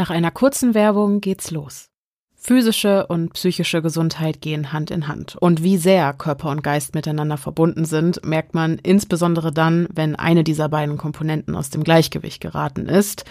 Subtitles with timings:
[0.00, 1.90] Nach einer kurzen Werbung geht's los.
[2.34, 5.36] Physische und psychische Gesundheit gehen Hand in Hand.
[5.36, 10.42] Und wie sehr Körper und Geist miteinander verbunden sind, merkt man insbesondere dann, wenn eine
[10.42, 13.26] dieser beiden Komponenten aus dem Gleichgewicht geraten ist,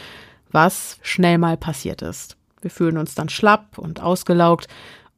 [0.51, 2.37] was schnell mal passiert ist.
[2.61, 4.67] Wir fühlen uns dann schlapp und ausgelaugt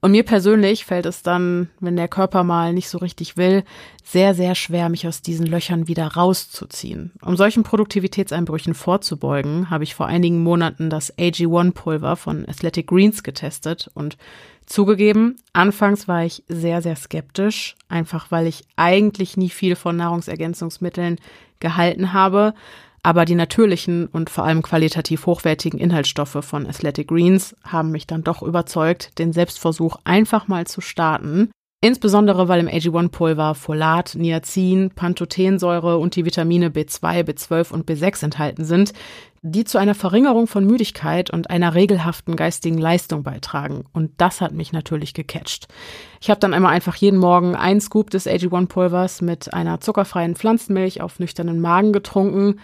[0.02, 3.64] und mir persönlich fällt es dann, wenn der Körper mal nicht so richtig will,
[4.04, 7.12] sehr, sehr schwer, mich aus diesen Löchern wieder rauszuziehen.
[7.22, 13.92] Um solchen Produktivitätseinbrüchen vorzubeugen, habe ich vor einigen Monaten das AG1-Pulver von Athletic Greens getestet
[13.94, 14.18] und
[14.66, 21.18] zugegeben, anfangs war ich sehr, sehr skeptisch, einfach weil ich eigentlich nie viel von Nahrungsergänzungsmitteln
[21.60, 22.56] gehalten habe.
[23.04, 28.24] Aber die natürlichen und vor allem qualitativ hochwertigen Inhaltsstoffe von Athletic Greens haben mich dann
[28.24, 31.50] doch überzeugt, den Selbstversuch einfach mal zu starten.
[31.84, 38.66] Insbesondere weil im AG1-Pulver Folat, Niacin, Pantothensäure und die Vitamine B2, B12 und B6 enthalten
[38.66, 38.94] sind,
[39.42, 43.86] die zu einer Verringerung von Müdigkeit und einer regelhaften geistigen Leistung beitragen.
[43.94, 45.70] Und das hat mich natürlich gecatcht.
[46.22, 51.02] Ich habe dann einmal einfach jeden Morgen einen Scoop des AG1-Pulvers mit einer zuckerfreien Pflanzenmilch
[51.02, 52.60] auf nüchternen Magen getrunken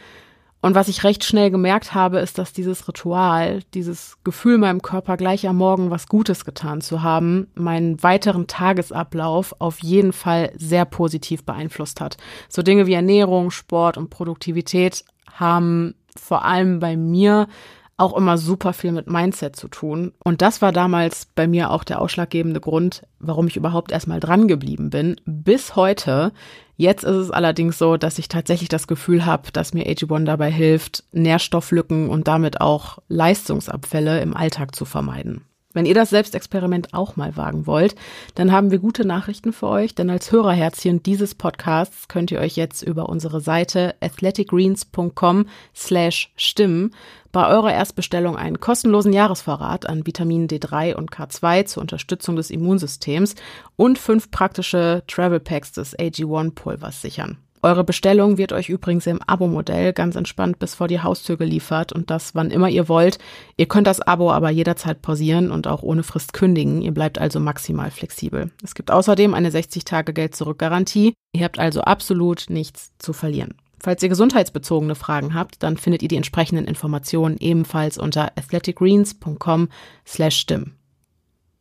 [0.67, 5.15] und was ich recht schnell gemerkt habe, ist, dass dieses Ritual, dieses Gefühl meinem Körper
[5.15, 10.83] gleich am Morgen was Gutes getan zu haben, meinen weiteren Tagesablauf auf jeden Fall sehr
[10.83, 12.17] positiv beeinflusst hat.
[12.49, 17.47] So Dinge wie Ernährung, Sport und Produktivität haben vor allem bei mir
[17.95, 20.11] auch immer super viel mit Mindset zu tun.
[20.21, 24.49] Und das war damals bei mir auch der ausschlaggebende Grund, warum ich überhaupt erstmal dran
[24.49, 25.15] geblieben bin.
[25.25, 26.33] Bis heute.
[26.79, 30.51] Jetzt ist es allerdings so, dass ich tatsächlich das Gefühl habe, dass mir AG1 dabei
[30.51, 35.41] hilft, Nährstofflücken und damit auch Leistungsabfälle im Alltag zu vermeiden.
[35.77, 37.93] Wenn ihr das Selbstexperiment auch mal wagen wollt,
[38.33, 42.55] dann haben wir gute Nachrichten für euch, denn als Hörerherzchen dieses Podcasts könnt ihr euch
[42.55, 46.95] jetzt über unsere Seite athleticgreens.com slash stimmen
[47.31, 53.35] bei eurer Erstbestellung einen kostenlosen Jahresvorrat an Vitamin D3 und K2 zur Unterstützung des Immunsystems
[53.75, 57.37] und fünf praktische Travel Packs des AG1 Pulvers sichern.
[57.63, 62.11] Eure Bestellung wird euch übrigens im Abo-Modell ganz entspannt bis vor die Haustür geliefert und
[62.11, 63.17] das wann immer ihr wollt.
[63.57, 66.81] Ihr könnt das Abo aber jederzeit pausieren und auch ohne Frist kündigen.
[66.81, 68.51] Ihr bleibt also maximal flexibel.
[68.63, 71.13] Es gibt außerdem eine 60-Tage-Geld-Zurück-Garantie.
[71.33, 73.55] Ihr habt also absolut nichts zu verlieren.
[73.79, 79.69] Falls ihr gesundheitsbezogene Fragen habt, dann findet ihr die entsprechenden Informationen ebenfalls unter athleticgreens.com
[80.05, 80.73] slash stimm.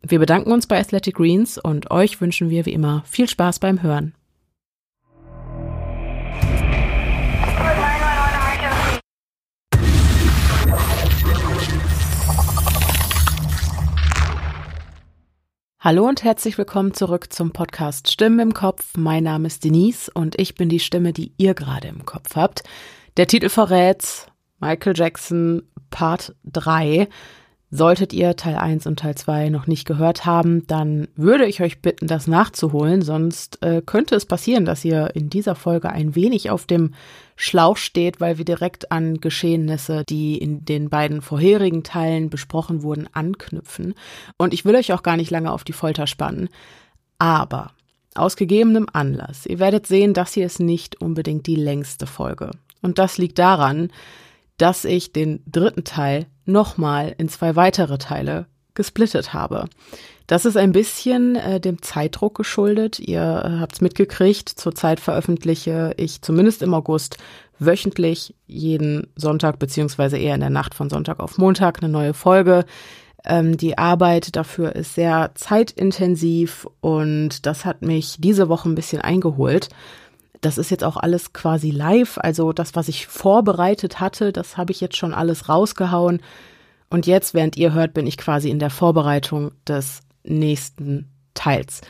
[0.02, 3.82] Wir bedanken uns bei Athletic Greens und euch wünschen wir wie immer viel Spaß beim
[3.82, 4.14] Hören.
[15.86, 18.96] Hallo und herzlich willkommen zurück zum Podcast Stimmen im Kopf.
[18.96, 22.64] Mein Name ist Denise und ich bin die Stimme, die ihr gerade im Kopf habt.
[23.16, 24.26] Der Titel verrät
[24.58, 27.08] Michael Jackson Part 3.
[27.76, 31.82] Solltet ihr Teil 1 und Teil 2 noch nicht gehört haben, dann würde ich euch
[31.82, 33.02] bitten, das nachzuholen.
[33.02, 36.94] Sonst äh, könnte es passieren, dass ihr in dieser Folge ein wenig auf dem
[37.36, 43.10] Schlauch steht, weil wir direkt an Geschehnisse, die in den beiden vorherigen Teilen besprochen wurden,
[43.12, 43.92] anknüpfen.
[44.38, 46.48] Und ich will euch auch gar nicht lange auf die Folter spannen.
[47.18, 47.72] Aber
[48.14, 52.52] aus gegebenem Anlass, ihr werdet sehen, das hier ist nicht unbedingt die längste Folge.
[52.80, 53.90] Und das liegt daran,
[54.58, 59.66] dass ich den dritten Teil nochmal in zwei weitere Teile gesplittet habe.
[60.26, 62.98] Das ist ein bisschen äh, dem Zeitdruck geschuldet.
[62.98, 64.48] Ihr äh, habt es mitgekriegt.
[64.48, 67.18] Zurzeit veröffentliche ich zumindest im August
[67.58, 72.64] wöchentlich jeden Sonntag beziehungsweise eher in der Nacht von Sonntag auf Montag eine neue Folge.
[73.24, 79.00] Ähm, die Arbeit dafür ist sehr zeitintensiv und das hat mich diese Woche ein bisschen
[79.00, 79.68] eingeholt.
[80.40, 82.18] Das ist jetzt auch alles quasi live.
[82.18, 86.20] Also das, was ich vorbereitet hatte, das habe ich jetzt schon alles rausgehauen.
[86.88, 91.80] Und jetzt, während ihr hört, bin ich quasi in der Vorbereitung des nächsten Teils.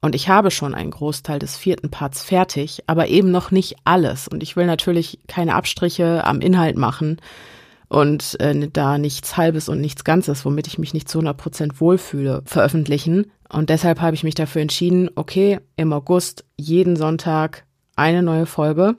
[0.00, 4.28] Und ich habe schon einen Großteil des vierten Parts fertig, aber eben noch nicht alles.
[4.28, 7.18] Und ich will natürlich keine Abstriche am Inhalt machen
[7.88, 11.80] und äh, da nichts Halbes und nichts Ganzes, womit ich mich nicht zu 100 Prozent
[11.80, 13.30] wohlfühle, veröffentlichen.
[13.48, 17.64] Und deshalb habe ich mich dafür entschieden, okay, im August jeden Sonntag
[17.96, 18.96] eine neue Folge.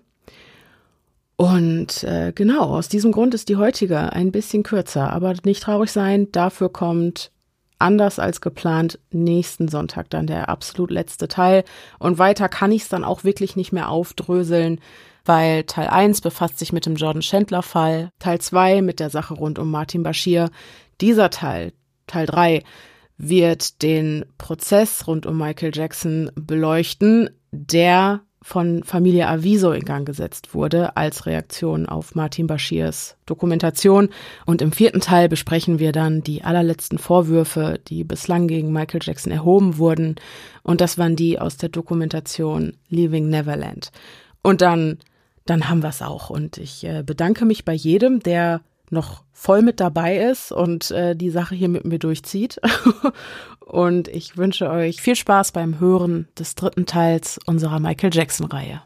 [1.37, 5.91] Und äh, genau, aus diesem Grund ist die heutige ein bisschen kürzer, aber nicht traurig
[5.91, 7.31] sein, dafür kommt
[7.77, 11.65] anders als geplant nächsten Sonntag dann der absolut letzte Teil.
[11.99, 14.79] Und weiter kann ich es dann auch wirklich nicht mehr aufdröseln,
[15.25, 19.33] weil Teil 1 befasst sich mit dem Jordan Chandler Fall, Teil 2 mit der Sache
[19.33, 20.49] rund um Martin Bashir.
[21.01, 21.73] Dieser Teil,
[22.07, 22.63] Teil 3,
[23.17, 30.53] wird den Prozess rund um Michael Jackson beleuchten, der von Familie Aviso in Gang gesetzt
[30.53, 34.09] wurde als Reaktion auf Martin Bashirs Dokumentation.
[34.45, 39.31] Und im vierten Teil besprechen wir dann die allerletzten Vorwürfe, die bislang gegen Michael Jackson
[39.31, 40.17] erhoben wurden.
[40.61, 43.91] Und das waren die aus der Dokumentation Leaving Neverland.
[44.43, 44.99] Und dann,
[45.45, 46.29] dann haben wir es auch.
[46.29, 48.61] Und ich äh, bedanke mich bei jedem, der
[48.91, 52.59] noch voll mit dabei ist und äh, die Sache hier mit mir durchzieht.
[53.59, 58.81] und ich wünsche euch viel Spaß beim Hören des dritten Teils unserer Michael Jackson-Reihe.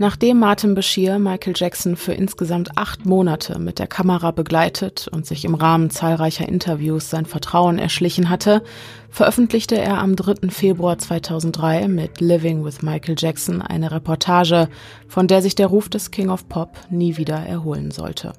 [0.00, 5.44] Nachdem Martin Bashir Michael Jackson für insgesamt acht Monate mit der Kamera begleitet und sich
[5.44, 8.62] im Rahmen zahlreicher Interviews sein Vertrauen erschlichen hatte,
[9.10, 10.48] veröffentlichte er am 3.
[10.48, 14.70] Februar 2003 mit Living with Michael Jackson eine Reportage,
[15.06, 18.32] von der sich der Ruf des King of Pop nie wieder erholen sollte.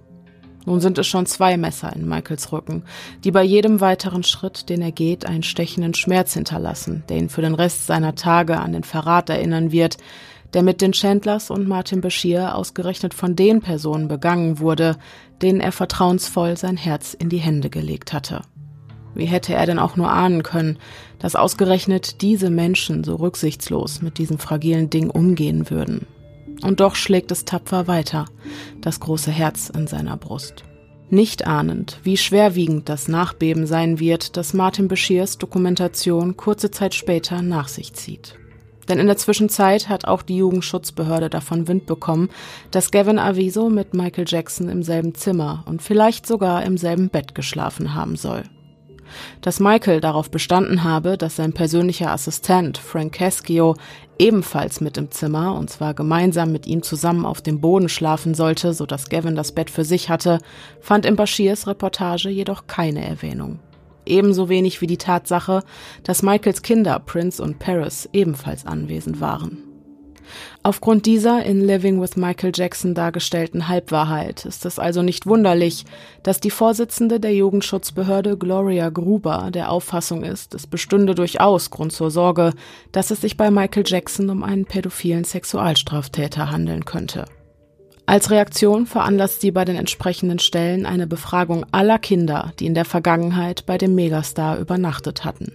[0.65, 2.85] Nun sind es schon zwei Messer in Michaels Rücken,
[3.23, 7.41] die bei jedem weiteren Schritt, den er geht, einen stechenden Schmerz hinterlassen, der ihn für
[7.41, 9.97] den Rest seiner Tage an den Verrat erinnern wird,
[10.53, 14.97] der mit den Chandlers und Martin Bashir ausgerechnet von den Personen begangen wurde,
[15.41, 18.41] denen er vertrauensvoll sein Herz in die Hände gelegt hatte.
[19.13, 20.77] Wie hätte er denn auch nur ahnen können,
[21.19, 26.07] dass ausgerechnet diese Menschen so rücksichtslos mit diesem fragilen Ding umgehen würden?
[26.63, 28.25] Und doch schlägt es tapfer weiter,
[28.81, 30.63] das große Herz in seiner Brust.
[31.09, 37.41] Nicht ahnend, wie schwerwiegend das Nachbeben sein wird, das Martin Bashirs Dokumentation kurze Zeit später
[37.41, 38.39] nach sich zieht.
[38.91, 42.27] Denn in der Zwischenzeit hat auch die Jugendschutzbehörde davon Wind bekommen,
[42.71, 47.33] dass Gavin Aviso mit Michael Jackson im selben Zimmer und vielleicht sogar im selben Bett
[47.33, 48.43] geschlafen haben soll.
[49.39, 53.77] Dass Michael darauf bestanden habe, dass sein persönlicher Assistent Frank Caschio
[54.19, 58.73] ebenfalls mit im Zimmer und zwar gemeinsam mit ihm zusammen auf dem Boden schlafen sollte,
[58.73, 60.39] so dass Gavin das Bett für sich hatte,
[60.81, 63.59] fand in Bashirs Reportage jedoch keine Erwähnung
[64.05, 65.63] ebenso wenig wie die Tatsache,
[66.03, 69.71] dass Michaels Kinder Prince und Paris ebenfalls anwesend waren.
[70.63, 75.85] Aufgrund dieser in Living with Michael Jackson dargestellten Halbwahrheit ist es also nicht wunderlich,
[76.23, 82.11] dass die Vorsitzende der Jugendschutzbehörde Gloria Gruber der Auffassung ist, es bestünde durchaus Grund zur
[82.11, 82.53] Sorge,
[82.91, 87.25] dass es sich bei Michael Jackson um einen pädophilen Sexualstraftäter handeln könnte.
[88.11, 92.83] Als Reaktion veranlasst sie bei den entsprechenden Stellen eine Befragung aller Kinder, die in der
[92.83, 95.53] Vergangenheit bei dem Megastar übernachtet hatten.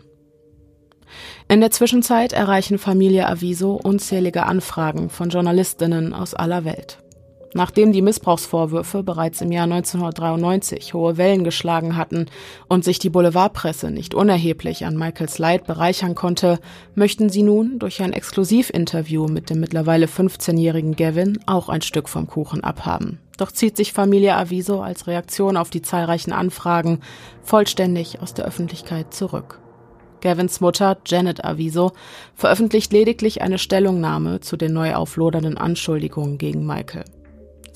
[1.48, 7.02] In der Zwischenzeit erreichen Familie Aviso unzählige Anfragen von Journalistinnen aus aller Welt.
[7.56, 12.26] Nachdem die Missbrauchsvorwürfe bereits im Jahr 1993 hohe Wellen geschlagen hatten
[12.68, 16.58] und sich die Boulevardpresse nicht unerheblich an Michaels Leid bereichern konnte,
[16.94, 22.26] möchten sie nun durch ein Exklusivinterview mit dem mittlerweile 15-jährigen Gavin auch ein Stück vom
[22.26, 23.20] Kuchen abhaben.
[23.38, 27.00] Doch zieht sich Familie Aviso als Reaktion auf die zahlreichen Anfragen
[27.42, 29.60] vollständig aus der Öffentlichkeit zurück.
[30.20, 31.92] Gavins Mutter, Janet Aviso,
[32.34, 37.04] veröffentlicht lediglich eine Stellungnahme zu den neu auflodernden Anschuldigungen gegen Michael.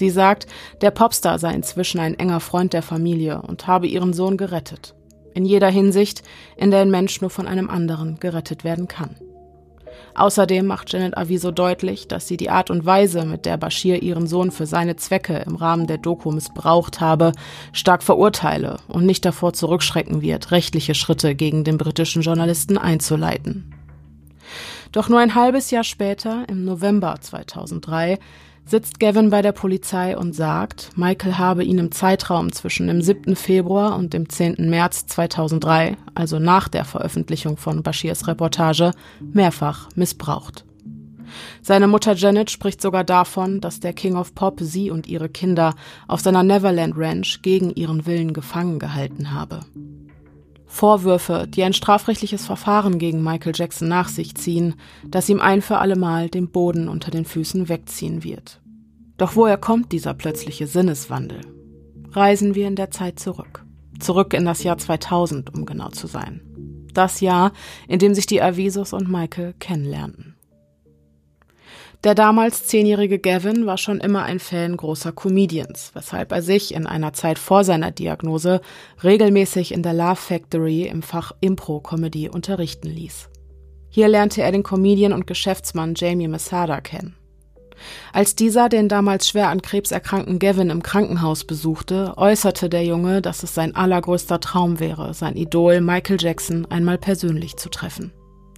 [0.00, 0.46] Sie sagt,
[0.80, 4.94] der Popstar sei inzwischen ein enger Freund der Familie und habe ihren Sohn gerettet.
[5.34, 6.22] In jeder Hinsicht,
[6.56, 9.14] in der ein Mensch nur von einem anderen gerettet werden kann.
[10.14, 14.26] Außerdem macht Janet Aviso deutlich, dass sie die Art und Weise, mit der Bashir ihren
[14.26, 17.32] Sohn für seine Zwecke im Rahmen der Doku missbraucht habe,
[17.74, 23.74] stark verurteile und nicht davor zurückschrecken wird, rechtliche Schritte gegen den britischen Journalisten einzuleiten.
[24.92, 28.18] Doch nur ein halbes Jahr später, im November 2003,
[28.70, 33.34] sitzt Gavin bei der Polizei und sagt, Michael habe ihn im Zeitraum zwischen dem 7.
[33.34, 34.70] Februar und dem 10.
[34.70, 40.64] März 2003, also nach der Veröffentlichung von Bashirs Reportage, mehrfach missbraucht.
[41.62, 45.74] Seine Mutter Janet spricht sogar davon, dass der King of Pop sie und ihre Kinder
[46.06, 49.60] auf seiner Neverland Ranch gegen ihren Willen gefangen gehalten habe.
[50.70, 55.78] Vorwürfe, die ein strafrechtliches Verfahren gegen Michael Jackson nach sich ziehen, das ihm ein für
[55.78, 58.59] allemal den Boden unter den Füßen wegziehen wird.
[59.20, 61.42] Doch woher kommt dieser plötzliche Sinneswandel?
[62.12, 63.66] Reisen wir in der Zeit zurück.
[63.98, 66.40] Zurück in das Jahr 2000, um genau zu sein.
[66.94, 67.52] Das Jahr,
[67.86, 70.36] in dem sich die Avisos und Michael kennenlernten.
[72.02, 76.86] Der damals zehnjährige Gavin war schon immer ein Fan großer Comedians, weshalb er sich in
[76.86, 78.62] einer Zeit vor seiner Diagnose
[79.04, 83.28] regelmäßig in der Love Factory im Fach Impro-Comedy unterrichten ließ.
[83.90, 87.19] Hier lernte er den Comedian und Geschäftsmann Jamie Masada kennen.
[88.12, 93.22] Als dieser den damals schwer an Krebs erkrankten Gavin im Krankenhaus besuchte, äußerte der Junge,
[93.22, 98.12] dass es sein allergrößter Traum wäre, sein Idol Michael Jackson einmal persönlich zu treffen.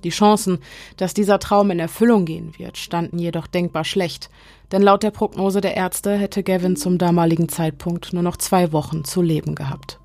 [0.05, 0.59] Die Chancen,
[0.97, 4.31] dass dieser Traum in Erfüllung gehen wird, standen jedoch denkbar schlecht,
[4.73, 9.05] denn laut der Prognose der Ärzte hätte Gavin zum damaligen Zeitpunkt nur noch zwei Wochen
[9.05, 10.01] zu leben gehabt.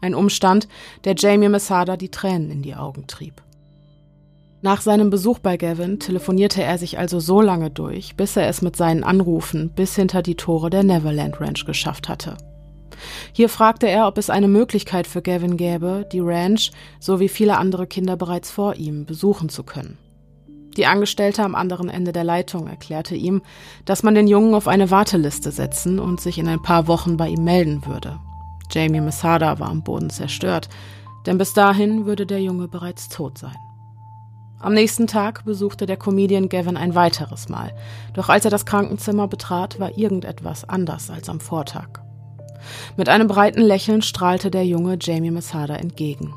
[0.00, 0.68] Ein Umstand,
[1.04, 3.42] der Jamie Masada die Tränen in die Augen trieb.
[4.60, 8.60] Nach seinem Besuch bei Gavin telefonierte er sich also so lange durch, bis er es
[8.60, 12.36] mit seinen Anrufen bis hinter die Tore der Neverland Ranch geschafft hatte.
[13.32, 17.56] Hier fragte er, ob es eine Möglichkeit für Gavin gäbe, die Ranch, so wie viele
[17.56, 19.96] andere Kinder bereits vor ihm, besuchen zu können.
[20.76, 23.42] Die Angestellte am anderen Ende der Leitung erklärte ihm,
[23.84, 27.28] dass man den Jungen auf eine Warteliste setzen und sich in ein paar Wochen bei
[27.28, 28.18] ihm melden würde.
[28.72, 30.68] Jamie Masada war am Boden zerstört,
[31.26, 33.56] denn bis dahin würde der Junge bereits tot sein.
[34.60, 37.72] Am nächsten Tag besuchte der Comedian Gavin ein weiteres Mal,
[38.14, 42.00] doch als er das Krankenzimmer betrat, war irgendetwas anders als am Vortag.
[42.96, 46.34] Mit einem breiten Lächeln strahlte der Junge Jamie Masada entgegen.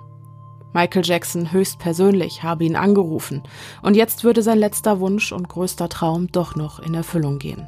[0.71, 3.41] Michael Jackson höchstpersönlich habe ihn angerufen,
[3.81, 7.67] und jetzt würde sein letzter Wunsch und größter Traum doch noch in Erfüllung gehen.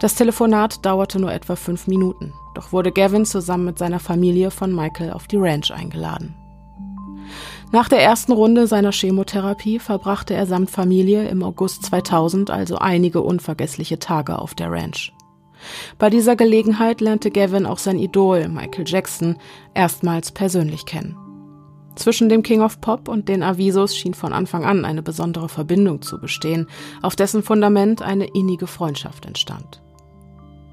[0.00, 4.74] Das Telefonat dauerte nur etwa fünf Minuten, doch wurde Gavin zusammen mit seiner Familie von
[4.74, 6.34] Michael auf die Ranch eingeladen.
[7.70, 13.20] Nach der ersten Runde seiner Chemotherapie verbrachte er samt Familie im August 2000 also einige
[13.20, 15.12] unvergessliche Tage auf der Ranch.
[15.98, 19.36] Bei dieser Gelegenheit lernte Gavin auch sein Idol, Michael Jackson,
[19.74, 21.16] erstmals persönlich kennen.
[21.94, 26.00] Zwischen dem King of Pop und den Avisos schien von Anfang an eine besondere Verbindung
[26.00, 26.68] zu bestehen,
[27.02, 29.82] auf dessen Fundament eine innige Freundschaft entstand.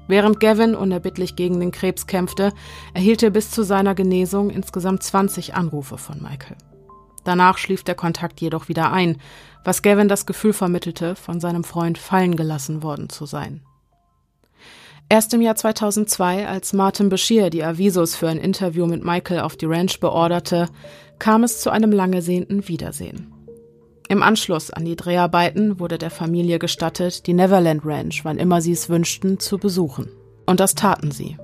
[0.08, 2.52] Während Gavin unerbittlich gegen den Krebs kämpfte,
[2.94, 6.56] erhielt er bis zu seiner Genesung insgesamt 20 Anrufe von Michael.
[7.26, 9.18] Danach schlief der Kontakt jedoch wieder ein,
[9.64, 13.62] was Gavin das Gefühl vermittelte, von seinem Freund fallen gelassen worden zu sein.
[15.08, 19.56] Erst im Jahr 2002, als Martin Bashir die Avisos für ein Interview mit Michael auf
[19.56, 20.68] die Ranch beorderte,
[21.18, 23.32] kam es zu einem lang ersehnten Wiedersehen.
[24.08, 28.72] Im Anschluss an die Dreharbeiten wurde der Familie gestattet, die Neverland Ranch, wann immer sie
[28.72, 30.08] es wünschten, zu besuchen.
[30.46, 31.36] Und das taten sie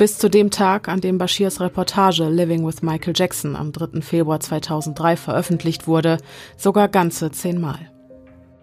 [0.00, 4.00] bis zu dem Tag, an dem Bashirs Reportage Living with Michael Jackson am 3.
[4.00, 6.16] Februar 2003 veröffentlicht wurde,
[6.56, 7.90] sogar ganze zehnmal.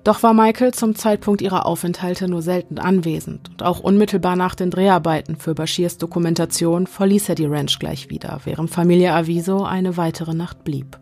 [0.04, 4.72] Doch war Michael zum Zeitpunkt ihrer Aufenthalte nur selten anwesend und auch unmittelbar nach den
[4.72, 10.34] Dreharbeiten für Bashirs Dokumentation verließ er die Ranch gleich wieder, während Familie Aviso eine weitere
[10.34, 10.98] Nacht blieb.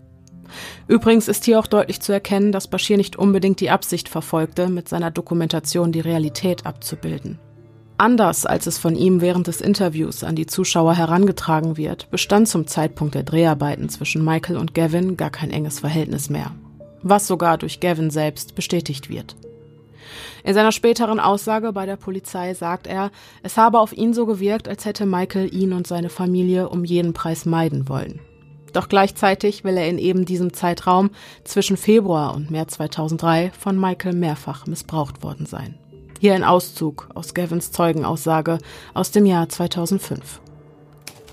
[0.89, 4.89] Übrigens ist hier auch deutlich zu erkennen, dass Bashir nicht unbedingt die Absicht verfolgte, mit
[4.89, 7.39] seiner Dokumentation die Realität abzubilden.
[7.97, 12.67] Anders als es von ihm während des Interviews an die Zuschauer herangetragen wird, bestand zum
[12.67, 16.51] Zeitpunkt der Dreharbeiten zwischen Michael und Gavin gar kein enges Verhältnis mehr,
[17.03, 19.37] was sogar durch Gavin selbst bestätigt wird.
[20.43, 23.11] In seiner späteren Aussage bei der Polizei sagt er,
[23.43, 27.13] es habe auf ihn so gewirkt, als hätte Michael ihn und seine Familie um jeden
[27.13, 28.19] Preis meiden wollen.
[28.73, 31.11] Doch gleichzeitig will er in eben diesem Zeitraum
[31.45, 35.75] zwischen Februar und März 2003 von Michael mehrfach missbraucht worden sein.
[36.19, 38.59] Hier ein Auszug aus Gavins Zeugenaussage
[38.93, 40.39] aus dem Jahr 2005.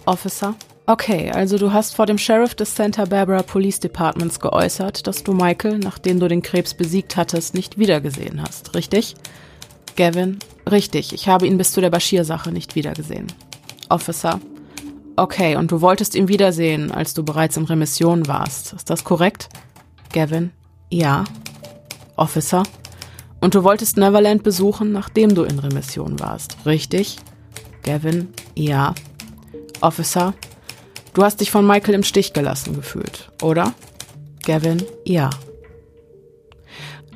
[0.06, 0.54] Officer?
[0.86, 5.32] Okay, also du hast vor dem Sheriff des Santa Barbara Police Departments geäußert, dass du
[5.32, 9.14] Michael, nachdem du den Krebs besiegt hattest, nicht wiedergesehen hast, richtig?
[9.96, 10.38] Gavin?
[10.68, 13.28] Richtig, ich habe ihn bis zu der Bashir-Sache nicht wiedergesehen.
[13.88, 14.40] Officer?
[15.16, 18.72] Okay, und du wolltest ihn wiedersehen, als du bereits in Remission warst.
[18.72, 19.50] Ist das korrekt?
[20.12, 20.50] Gavin?
[20.90, 21.24] Ja.
[22.16, 22.64] Officer?
[23.42, 27.16] Und du wolltest Neverland besuchen, nachdem du in Remission warst, richtig?
[27.82, 28.94] Gavin, ja.
[29.80, 30.32] Officer,
[31.12, 33.74] du hast dich von Michael im Stich gelassen gefühlt, oder?
[34.46, 35.28] Gavin, ja.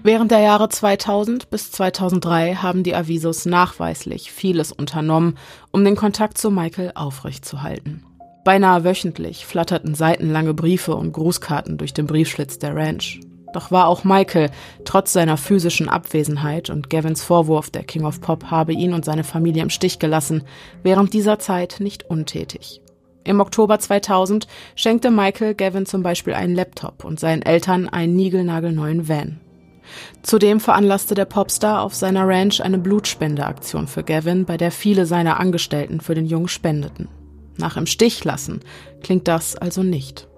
[0.02, 5.38] Während der Jahre 2000 bis 2003 haben die Avisos nachweislich vieles unternommen,
[5.70, 8.04] um den Kontakt zu Michael aufrechtzuhalten.
[8.44, 13.20] Beinahe wöchentlich flatterten seitenlange Briefe und Grußkarten durch den Briefschlitz der Ranch.
[13.52, 14.50] Doch war auch Michael,
[14.84, 19.24] trotz seiner physischen Abwesenheit und Gavins Vorwurf, der King of Pop habe ihn und seine
[19.24, 20.42] Familie im Stich gelassen,
[20.82, 22.82] während dieser Zeit nicht untätig.
[23.24, 29.08] Im Oktober 2000 schenkte Michael Gavin zum Beispiel einen Laptop und seinen Eltern einen niegelnagelneuen
[29.08, 29.40] Van.
[30.22, 35.40] Zudem veranlasste der Popstar auf seiner Ranch eine Blutspendeaktion für Gavin, bei der viele seiner
[35.40, 37.08] Angestellten für den Jungen spendeten.
[37.56, 38.60] Nach im Stich lassen
[39.02, 40.28] klingt das also nicht.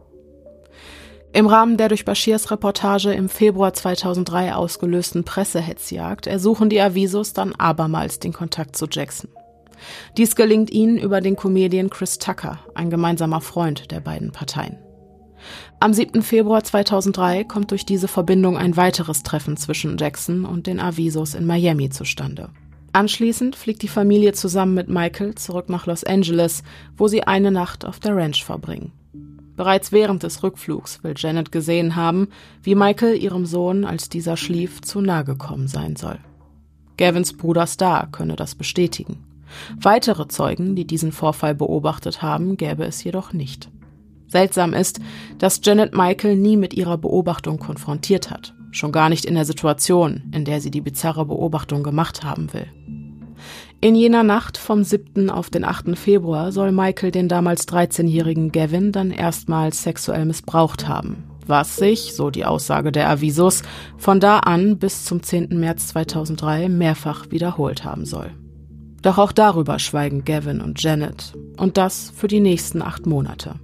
[1.32, 7.54] Im Rahmen der durch Bashirs Reportage im Februar 2003 ausgelösten Pressehetzjagd ersuchen die Avisos dann
[7.54, 9.30] abermals den Kontakt zu Jackson.
[10.16, 14.78] Dies gelingt ihnen über den Comedian Chris Tucker, ein gemeinsamer Freund der beiden Parteien.
[15.80, 16.22] Am 7.
[16.22, 21.46] Februar 2003 kommt durch diese Verbindung ein weiteres Treffen zwischen Jackson und den Avisos in
[21.46, 22.50] Miami zustande.
[22.92, 26.62] Anschließend fliegt die Familie zusammen mit Michael zurück nach Los Angeles,
[26.96, 28.92] wo sie eine Nacht auf der Ranch verbringen.
[29.58, 32.28] Bereits während des Rückflugs will Janet gesehen haben,
[32.62, 36.20] wie Michael ihrem Sohn, als dieser schlief, zu nahe gekommen sein soll.
[36.96, 39.24] Gavins Bruder Star könne das bestätigen.
[39.76, 43.68] Weitere Zeugen, die diesen Vorfall beobachtet haben, gäbe es jedoch nicht.
[44.28, 45.00] Seltsam ist,
[45.38, 50.30] dass Janet Michael nie mit ihrer Beobachtung konfrontiert hat, schon gar nicht in der Situation,
[50.32, 52.68] in der sie die bizarre Beobachtung gemacht haben will.
[53.80, 55.30] In jener Nacht vom 7.
[55.30, 55.96] auf den 8.
[55.96, 62.30] Februar soll Michael den damals 13-jährigen Gavin dann erstmals sexuell missbraucht haben, was sich, so
[62.30, 63.62] die Aussage der Avisos,
[63.96, 65.60] von da an bis zum 10.
[65.60, 68.32] März 2003 mehrfach wiederholt haben soll.
[69.02, 73.54] Doch auch darüber schweigen Gavin und Janet, und das für die nächsten acht Monate.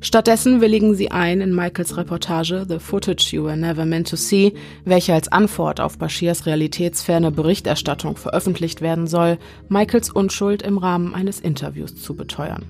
[0.00, 4.54] Stattdessen willigen sie ein in Michaels Reportage The Footage You Were Never Meant to See,
[4.84, 11.40] welche als Antwort auf Bashirs realitätsferne Berichterstattung veröffentlicht werden soll, Michaels Unschuld im Rahmen eines
[11.40, 12.64] Interviews zu beteuern.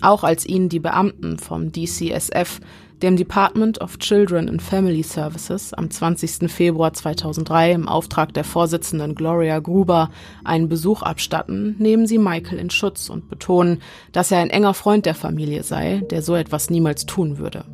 [0.00, 2.60] Auch als ihnen die Beamten vom DCSF
[3.02, 6.50] dem Department of Children and Family Services am 20.
[6.50, 10.10] Februar 2003 im Auftrag der Vorsitzenden Gloria Gruber
[10.44, 13.82] einen Besuch abstatten, nehmen sie Michael in Schutz und betonen,
[14.12, 17.64] dass er ein enger Freund der Familie sei, der so etwas niemals tun würde.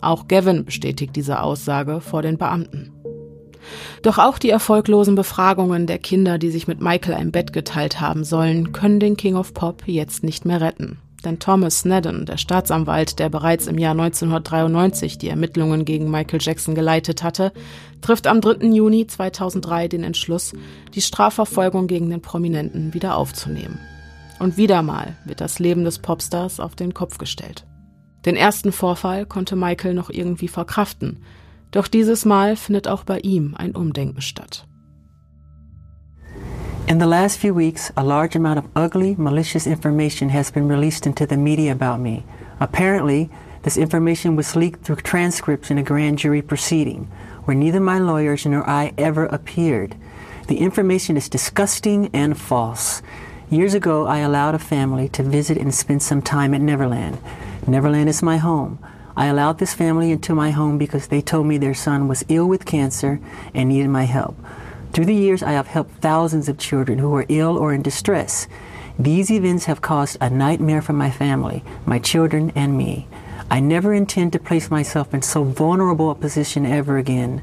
[0.00, 2.92] Auch Gavin bestätigt diese Aussage vor den Beamten.
[4.02, 8.22] Doch auch die erfolglosen Befragungen der Kinder, die sich mit Michael ein Bett geteilt haben
[8.22, 10.98] sollen, können den King of Pop jetzt nicht mehr retten.
[11.24, 16.74] Denn Thomas Snedden, der Staatsanwalt, der bereits im Jahr 1993 die Ermittlungen gegen Michael Jackson
[16.76, 17.52] geleitet hatte,
[18.00, 18.66] trifft am 3.
[18.66, 20.54] Juni 2003 den Entschluss,
[20.94, 23.80] die Strafverfolgung gegen den Prominenten wieder aufzunehmen.
[24.38, 27.66] Und wieder mal wird das Leben des Popstars auf den Kopf gestellt.
[28.24, 31.24] Den ersten Vorfall konnte Michael noch irgendwie verkraften,
[31.72, 34.67] doch dieses Mal findet auch bei ihm ein Umdenken statt.
[36.88, 41.06] In the last few weeks, a large amount of ugly, malicious information has been released
[41.06, 42.24] into the media about me.
[42.60, 43.28] Apparently,
[43.62, 47.04] this information was leaked through transcripts in a grand jury proceeding,
[47.44, 49.96] where neither my lawyers nor I ever appeared.
[50.46, 53.02] The information is disgusting and false.
[53.50, 57.18] Years ago, I allowed a family to visit and spend some time at Neverland.
[57.66, 58.78] Neverland is my home.
[59.14, 62.48] I allowed this family into my home because they told me their son was ill
[62.48, 63.20] with cancer
[63.52, 64.38] and needed my help.
[64.92, 68.48] Through the years, I have helped thousands of children who are ill or in distress.
[68.98, 73.06] These events have caused a nightmare for my family, my children, and me.
[73.50, 77.42] I never intend to place myself in so vulnerable a position ever again.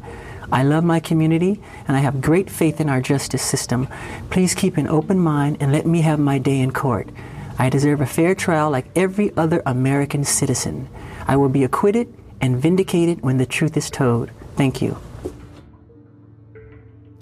[0.51, 3.87] I love my community and I have great faith in our justice system.
[4.29, 7.09] Please keep an open mind and let me have my day in court.
[7.57, 10.87] I deserve a fair trial like every other American citizen.
[11.27, 14.29] I will be acquitted and vindicated when the truth is told.
[14.55, 14.97] Thank you.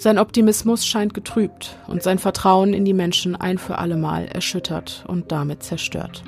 [0.04, 5.32] Sein Optimismus scheint getrübt und sein Vertrauen in die Menschen ein für allemal erschüttert und
[5.32, 6.26] damit zerstört.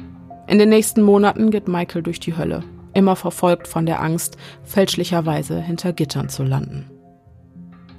[0.48, 5.60] In den nächsten Monaten geht Michael durch die Hölle, immer verfolgt von der Angst, fälschlicherweise
[5.60, 6.90] hinter Gittern zu landen.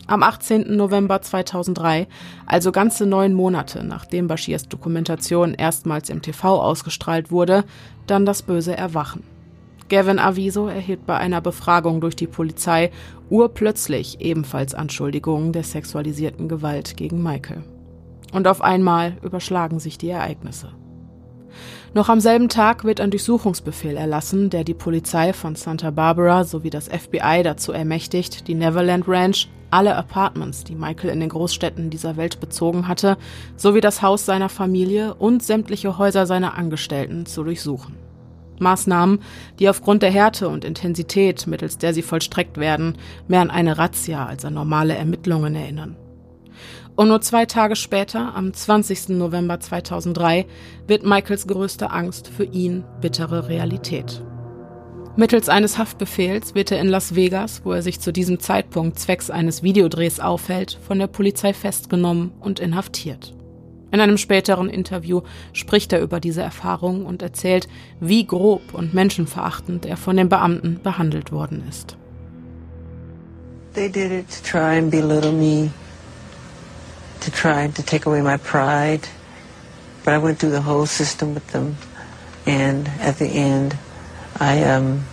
[0.06, 0.74] Am 18.
[0.74, 2.08] November 2003,
[2.46, 7.64] also ganze neun Monate nachdem Bashirs Dokumentation erstmals im TV ausgestrahlt wurde,
[8.06, 9.24] dann das böse Erwachen.
[9.88, 12.90] Gavin Aviso erhielt bei einer Befragung durch die Polizei
[13.30, 17.62] urplötzlich ebenfalls Anschuldigungen der sexualisierten Gewalt gegen Michael.
[18.32, 20.70] Und auf einmal überschlagen sich die Ereignisse.
[21.94, 26.68] Noch am selben Tag wird ein Durchsuchungsbefehl erlassen, der die Polizei von Santa Barbara sowie
[26.68, 32.16] das FBI dazu ermächtigt, die Neverland Ranch, alle Apartments, die Michael in den Großstädten dieser
[32.16, 33.16] Welt bezogen hatte,
[33.56, 38.05] sowie das Haus seiner Familie und sämtliche Häuser seiner Angestellten zu durchsuchen.
[38.60, 39.20] Maßnahmen,
[39.58, 42.96] die aufgrund der Härte und Intensität, mittels der sie vollstreckt werden,
[43.28, 45.96] mehr an eine Razzia als an normale Ermittlungen erinnern.
[46.96, 49.10] Und nur zwei Tage später, am 20.
[49.10, 50.46] November 2003,
[50.86, 54.22] wird Michaels größte Angst für ihn bittere Realität.
[55.18, 59.30] Mittels eines Haftbefehls wird er in Las Vegas, wo er sich zu diesem Zeitpunkt zwecks
[59.30, 63.34] eines Videodrehs aufhält, von der Polizei festgenommen und inhaftiert.
[63.92, 65.22] In einem späteren Interview
[65.52, 67.68] spricht er über diese Erfahrung und erzählt,
[68.00, 71.96] wie grob und menschenverachtend er von den Beamten behandelt worden ist.
[73.74, 75.70] They did it to try and belittle me,
[77.20, 79.06] to try to take away my pride.
[80.04, 81.76] But I went through the whole system with them,
[82.46, 83.76] and at the end,
[84.40, 85.04] I um,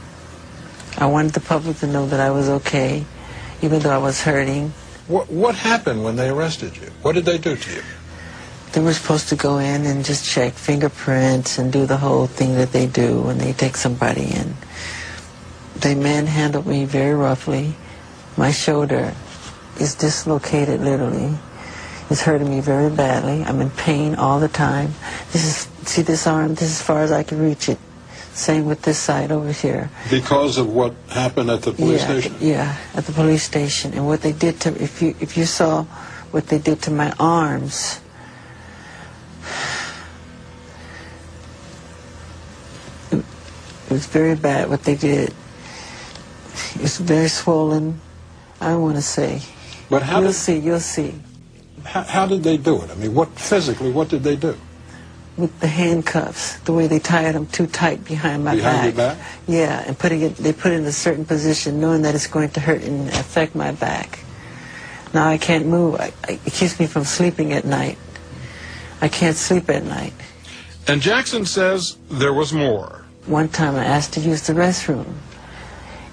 [0.97, 3.03] I wanted the public to know that I was okay,
[3.61, 4.71] even though I was hurting.
[5.07, 6.89] What, what happened when they arrested you?
[7.01, 7.81] What did they do to you?
[8.73, 12.55] They were supposed to go in and just check fingerprints and do the whole thing
[12.55, 14.55] that they do when they take somebody in.
[15.75, 17.75] They manhandled me very roughly.
[18.35, 19.13] My shoulder
[19.79, 21.37] is dislocated literally.
[22.09, 23.43] It's hurting me very badly.
[23.43, 24.93] I'm in pain all the time.
[25.31, 27.77] This is, see this arm, this is as far as I can reach it.
[28.33, 29.91] Same with this side over here.
[30.09, 32.35] Because of what happened at the police yeah, station?
[32.39, 33.93] Yeah, at the police station.
[33.93, 35.83] And what they did to, if you, if you saw
[36.31, 37.99] what they did to my arms,
[43.93, 45.33] was very bad what they did.
[46.81, 48.01] It's very swollen.
[48.59, 49.41] I want to say.
[49.89, 51.13] But how you'll did, see, you'll see.
[51.83, 52.89] how, how did they do it?
[52.89, 54.55] I mean, what physically, what did they do?
[55.35, 58.85] With the handcuffs, the way they tied them too tight behind my Behind back.
[58.85, 59.17] your back?
[59.47, 62.49] Yeah, and putting it, they put it in a certain position, knowing that it's going
[62.51, 64.19] to hurt and affect my back.
[65.13, 65.95] Now I can't move.
[65.99, 67.97] I, I, it keeps me from sleeping at night.
[69.01, 70.13] I can't sleep at night.
[70.87, 73.02] And Jackson says there was more.
[73.25, 75.13] One time I asked to use the restroom,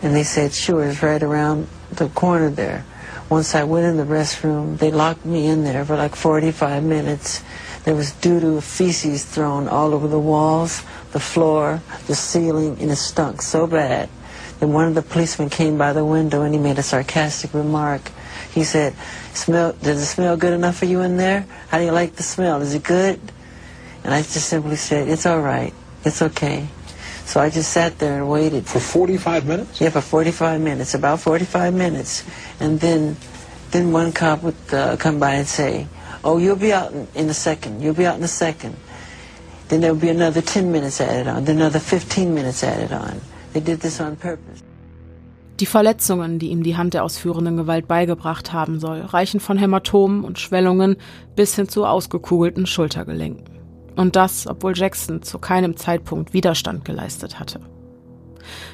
[0.00, 2.84] and they said, sure, it's right around the corner there.
[3.28, 7.42] Once I went in the restroom, they locked me in there for like 45 minutes.
[7.84, 12.96] There was doo-doo feces thrown all over the walls, the floor, the ceiling, and it
[12.96, 14.08] stunk so bad.
[14.60, 18.10] Then one of the policemen came by the window and he made a sarcastic remark.
[18.52, 18.94] He said,
[19.32, 19.72] "Smell?
[19.72, 21.46] Does it smell good enough for you in there?
[21.68, 22.60] How do you like the smell?
[22.60, 23.18] Is it good?"
[24.04, 25.72] And I just simply said, "It's all right.
[26.04, 26.68] It's okay."
[27.30, 28.66] So I just sat there and waited.
[28.66, 29.80] For 45 minutes?
[29.80, 32.24] Yeah, for 45 minutes, about 45 minutes.
[32.58, 33.16] And then,
[33.70, 35.86] then one cop would uh, come by and say,
[36.24, 37.82] oh, you'll be out in, in a second.
[37.82, 38.74] You'll be out in a second.
[39.68, 43.20] Then there would be another 10 minutes added on, then another 15 minutes added on.
[43.52, 44.64] They did this on purpose.
[45.60, 50.24] Die Verletzungen, die ihm die Hand der ausführenden Gewalt beigebracht haben soll, reichen von Hämatomen
[50.24, 50.96] und Schwellungen
[51.36, 53.59] bis hin zu ausgekugelten Schultergelenken.
[54.00, 57.60] Und das, obwohl Jackson zu keinem Zeitpunkt Widerstand geleistet hatte.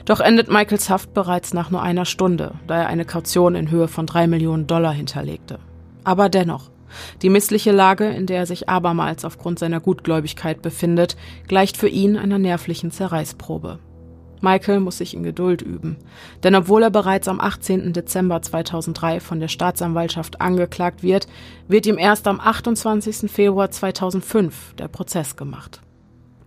[0.05, 3.89] Doch endet Michaels Haft bereits nach nur einer Stunde, da er eine Kaution in Höhe
[3.89, 5.59] von drei Millionen Dollar hinterlegte.
[6.05, 6.71] Aber dennoch,
[7.23, 11.17] die missliche Lage, in der er sich abermals aufgrund seiner Gutgläubigkeit befindet,
[11.49, 13.81] gleicht für ihn einer nervlichen Zerreißprobe.
[14.41, 15.97] Michael muss sich in Geduld üben,
[16.43, 17.93] denn obwohl er bereits am 18.
[17.93, 21.27] Dezember 2003 von der Staatsanwaltschaft angeklagt wird,
[21.69, 23.31] wird ihm erst am 28.
[23.31, 25.81] Februar 2005 der Prozess gemacht.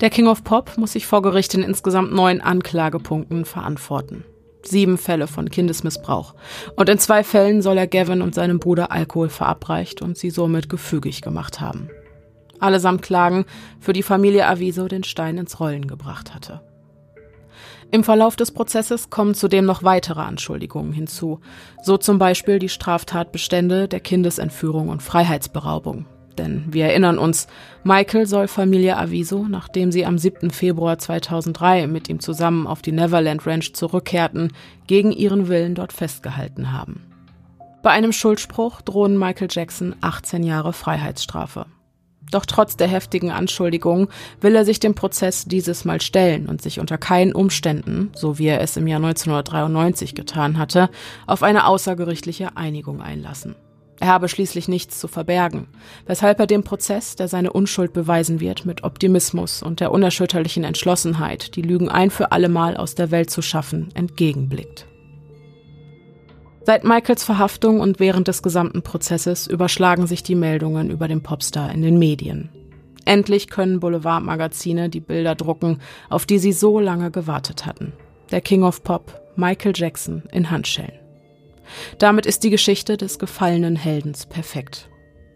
[0.01, 4.23] Der King of Pop muss sich vor Gericht in insgesamt neun Anklagepunkten verantworten.
[4.63, 6.35] Sieben Fälle von Kindesmissbrauch.
[6.75, 10.69] Und in zwei Fällen soll er Gavin und seinem Bruder Alkohol verabreicht und sie somit
[10.69, 11.89] gefügig gemacht haben.
[12.59, 13.45] Allesamt Klagen,
[13.79, 16.61] für die Familie Aviso den Stein ins Rollen gebracht hatte.
[17.91, 21.39] Im Verlauf des Prozesses kommen zudem noch weitere Anschuldigungen hinzu,
[21.81, 26.05] so zum Beispiel die Straftatbestände der Kindesentführung und Freiheitsberaubung.
[26.37, 27.47] Denn wir erinnern uns,
[27.83, 30.51] Michael soll Familie Aviso, nachdem sie am 7.
[30.51, 34.53] Februar 2003 mit ihm zusammen auf die Neverland Ranch zurückkehrten,
[34.85, 37.05] gegen ihren Willen dort festgehalten haben.
[37.81, 41.65] Bei einem Schuldspruch drohen Michael Jackson 18 Jahre Freiheitsstrafe.
[42.31, 44.07] Doch trotz der heftigen Anschuldigungen
[44.41, 48.47] will er sich dem Prozess dieses Mal stellen und sich unter keinen Umständen, so wie
[48.47, 50.89] er es im Jahr 1993 getan hatte,
[51.25, 53.55] auf eine außergerichtliche Einigung einlassen.
[54.01, 55.67] Er habe schließlich nichts zu verbergen,
[56.05, 61.55] weshalb er dem Prozess, der seine Unschuld beweisen wird, mit Optimismus und der unerschütterlichen Entschlossenheit,
[61.57, 64.85] die Lügen ein für allemal aus der Welt zu schaffen, entgegenblickt.
[66.65, 71.71] Seit Michaels Verhaftung und während des gesamten Prozesses überschlagen sich die Meldungen über den Popstar
[71.71, 72.49] in den Medien.
[73.05, 77.93] Endlich können Boulevardmagazine die Bilder drucken, auf die sie so lange gewartet hatten.
[78.29, 80.99] Der King of Pop, Michael Jackson in Handschellen.
[81.97, 84.89] Damit ist die Geschichte des gefallenen Heldens perfekt.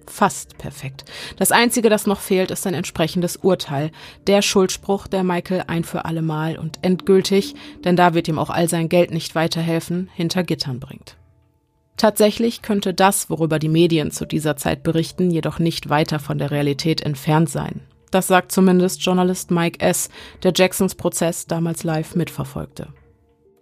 [0.09, 1.05] Fast perfekt.
[1.37, 3.91] Das Einzige, das noch fehlt, ist ein entsprechendes Urteil.
[4.27, 8.49] Der Schuldspruch, der Michael ein für alle Mal und endgültig, denn da wird ihm auch
[8.49, 11.17] all sein Geld nicht weiterhelfen, hinter Gittern bringt.
[11.97, 16.51] Tatsächlich könnte das, worüber die Medien zu dieser Zeit berichten, jedoch nicht weiter von der
[16.51, 17.81] Realität entfernt sein.
[18.11, 20.09] Das sagt zumindest Journalist Mike S.,
[20.43, 22.89] der Jacksons Prozess damals live mitverfolgte.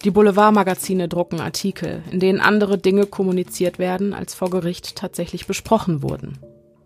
[0.03, 6.01] Die Boulevardmagazine drucken Artikel, in denen andere Dinge kommuniziert werden, als vor Gericht tatsächlich besprochen
[6.01, 6.39] wurden.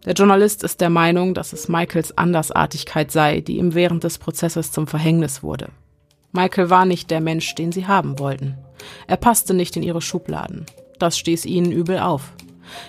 [0.03, 4.73] Der Journalist ist der Meinung, dass es Michaels Andersartigkeit sei, die ihm während des Prozesses
[4.73, 5.69] zum Verhängnis wurde.
[6.33, 8.57] Michael war nicht der Mensch, den sie haben wollten.
[9.07, 10.65] Er passte nicht in ihre Schubladen.
[10.99, 12.33] Das stieß ihnen übel auf.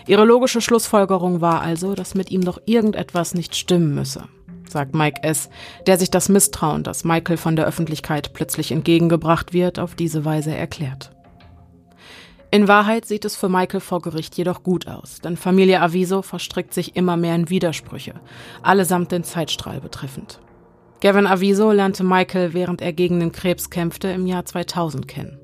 [0.08, 4.24] Ihre logische Schlussfolgerung war also, dass mit ihm doch irgendetwas nicht stimmen müsse
[4.70, 5.48] sagt Mike S.,
[5.86, 10.54] der sich das Misstrauen, das Michael von der Öffentlichkeit plötzlich entgegengebracht wird, auf diese Weise
[10.54, 11.12] erklärt.
[12.50, 16.72] In Wahrheit sieht es für Michael vor Gericht jedoch gut aus, denn Familie Aviso verstrickt
[16.72, 18.14] sich immer mehr in Widersprüche,
[18.62, 20.40] allesamt den Zeitstrahl betreffend.
[21.00, 25.38] Gavin Aviso lernte Michael, während er gegen den Krebs kämpfte, im Jahr 2000 kennen.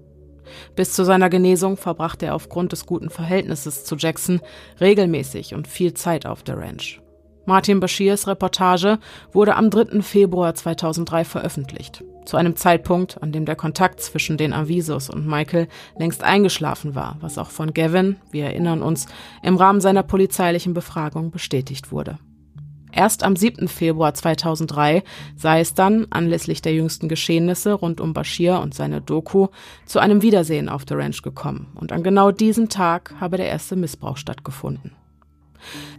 [0.75, 4.41] Bis zu seiner Genesung verbrachte er aufgrund des guten Verhältnisses zu Jackson
[4.81, 7.02] regelmäßig und viel Zeit auf der Ranch.
[7.45, 8.99] Martin Bashirs Reportage
[9.33, 10.01] wurde am 3.
[10.03, 15.67] Februar 2003 veröffentlicht, zu einem Zeitpunkt, an dem der Kontakt zwischen den Avisos und Michael
[15.99, 19.07] längst eingeschlafen war, was auch von Gavin, wir erinnern uns,
[19.43, 22.19] im Rahmen seiner polizeilichen Befragung bestätigt wurde.
[22.93, 23.69] Erst am 7.
[23.69, 25.03] Februar 2003
[25.35, 29.49] sei es dann, anlässlich der jüngsten Geschehnisse rund um Bashir und seine Doku,
[29.87, 31.73] zu einem Wiedersehen auf der Ranch gekommen.
[31.75, 34.93] Und an genau diesem Tag habe der erste Missbrauch stattgefunden.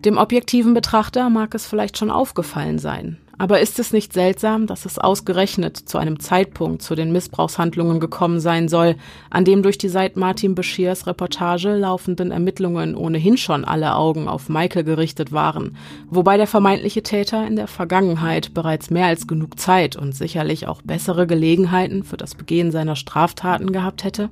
[0.06, 3.17] Dem objektiven Betrachter mag es vielleicht schon aufgefallen sein.
[3.39, 8.39] Aber ist es nicht seltsam, dass es ausgerechnet zu einem Zeitpunkt zu den Missbrauchshandlungen gekommen
[8.39, 8.95] sein soll,
[9.32, 14.49] an dem durch die seit Martin Beschirs Reportage laufenden Ermittlungen ohnehin schon alle Augen auf
[14.49, 15.76] Michael gerichtet waren,
[16.10, 20.82] wobei der vermeintliche Täter in der Vergangenheit bereits mehr als genug Zeit und sicherlich auch
[20.84, 24.30] bessere Gelegenheiten für das Begehen seiner Straftaten gehabt hätte?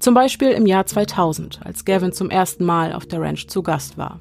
[0.00, 3.96] Zum Beispiel im Jahr 2000, als Gavin zum ersten Mal auf der Ranch zu Gast
[3.96, 4.20] war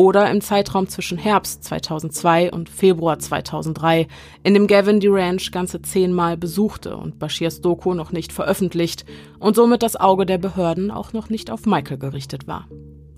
[0.00, 4.06] oder im Zeitraum zwischen Herbst 2002 und Februar 2003,
[4.42, 9.04] in dem Gavin die Ranch ganze zehnmal besuchte und Bashirs Doku noch nicht veröffentlicht
[9.40, 12.66] und somit das Auge der Behörden auch noch nicht auf Michael gerichtet war.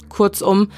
[0.09, 0.71] Kurzum,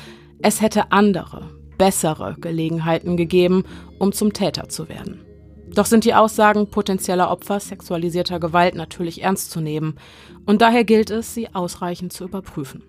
[0.43, 3.65] es hätte andere, bessere Gelegenheiten gegeben,
[3.99, 5.25] um zum Täter zu werden.
[5.75, 9.95] Doch sind die Aussagen potenzieller Opfer sexualisierter Gewalt natürlich ernst zu nehmen,
[10.45, 12.83] und daher gilt es, sie ausreichend zu überprüfen.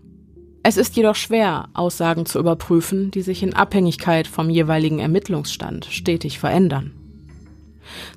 [0.67, 6.39] Es ist jedoch schwer, Aussagen zu überprüfen, die sich in Abhängigkeit vom jeweiligen Ermittlungsstand stetig
[6.39, 6.91] verändern.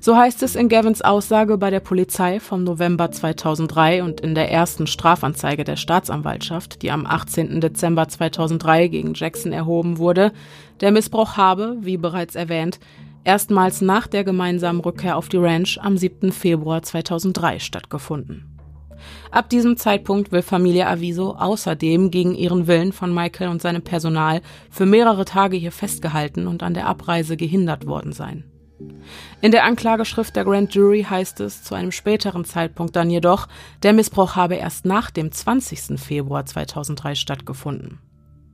[0.01, 4.51] So heißt es in Gavins Aussage bei der Polizei vom November 2003 und in der
[4.51, 7.61] ersten Strafanzeige der Staatsanwaltschaft, die am 18.
[7.61, 10.31] Dezember 2003 gegen Jackson erhoben wurde,
[10.81, 12.79] der Missbrauch habe, wie bereits erwähnt,
[13.25, 16.31] erstmals nach der gemeinsamen Rückkehr auf die Ranch am 7.
[16.31, 18.48] Februar 2003 stattgefunden.
[19.31, 24.41] Ab diesem Zeitpunkt will Familie Aviso außerdem gegen ihren Willen von Michael und seinem Personal
[24.71, 28.43] für mehrere Tage hier festgehalten und an der Abreise gehindert worden sein.
[29.41, 33.47] In der Anklageschrift der Grand Jury heißt es zu einem späteren Zeitpunkt dann jedoch,
[33.83, 35.99] der Missbrauch habe erst nach dem 20.
[35.99, 37.99] Februar 2003 stattgefunden.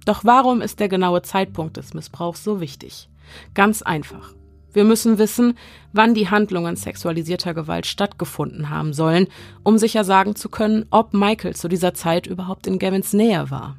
[0.06, 3.10] Doch warum ist der genaue Zeitpunkt des Missbrauchs so wichtig?
[3.54, 4.34] Ganz einfach.
[4.76, 5.58] Wir müssen wissen,
[5.94, 9.28] wann die Handlungen sexualisierter Gewalt stattgefunden haben sollen,
[9.64, 13.78] um sicher sagen zu können, ob Michael zu dieser Zeit überhaupt in Gavins Nähe war.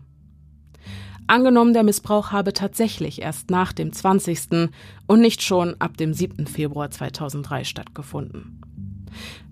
[1.26, 4.70] Angenommen, der Missbrauch habe tatsächlich erst nach dem 20.
[5.06, 6.46] und nicht schon ab dem 7.
[6.46, 8.62] Februar 2003 stattgefunden.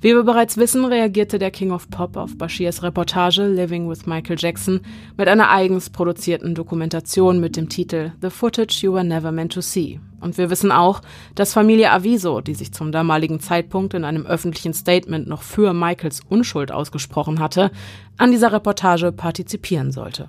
[0.01, 4.37] Wie wir bereits wissen, reagierte der King of Pop auf Bashirs Reportage Living with Michael
[4.39, 4.81] Jackson
[5.17, 9.61] mit einer eigens produzierten Dokumentation mit dem Titel The Footage You Were Never Meant to
[9.61, 10.01] See.
[10.21, 11.01] Und wir wissen auch,
[11.35, 16.21] dass Familie Aviso, die sich zum damaligen Zeitpunkt in einem öffentlichen Statement noch für Michaels
[16.29, 17.71] Unschuld ausgesprochen hatte,
[18.17, 20.29] an dieser Reportage partizipieren sollte.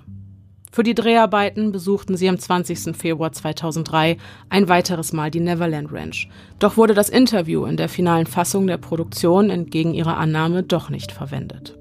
[0.76, 2.94] Für die Dreharbeiten besuchten sie am 20.
[2.94, 4.18] Februar 2003
[4.50, 6.28] ein weiteres Mal die Neverland Ranch.
[6.58, 11.12] Doch wurde das Interview in der finalen Fassung der Produktion entgegen ihrer Annahme doch nicht
[11.12, 11.78] verwendet.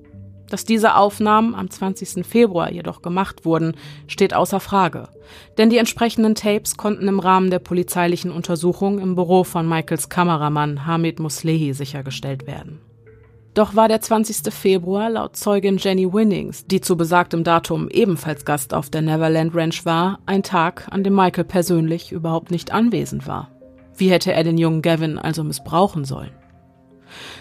[0.50, 2.26] Dass diese Aufnahmen am 20.
[2.26, 3.76] Februar jedoch gemacht wurden,
[4.08, 5.10] steht außer Frage.
[5.58, 10.86] Denn die entsprechenden Tapes konnten im Rahmen der polizeilichen Untersuchung im Büro von Michaels Kameramann
[10.86, 12.80] Hamid Muslehi sichergestellt werden.
[13.56, 14.54] Doch war der 20.
[14.54, 19.86] Februar laut Zeugin Jenny Winnings, die zu besagtem Datum ebenfalls Gast auf der Neverland Ranch
[19.86, 23.50] war, ein Tag, an dem Michael persönlich überhaupt nicht anwesend war.
[23.96, 26.32] Wie hätte er den jungen Gavin also missbrauchen sollen?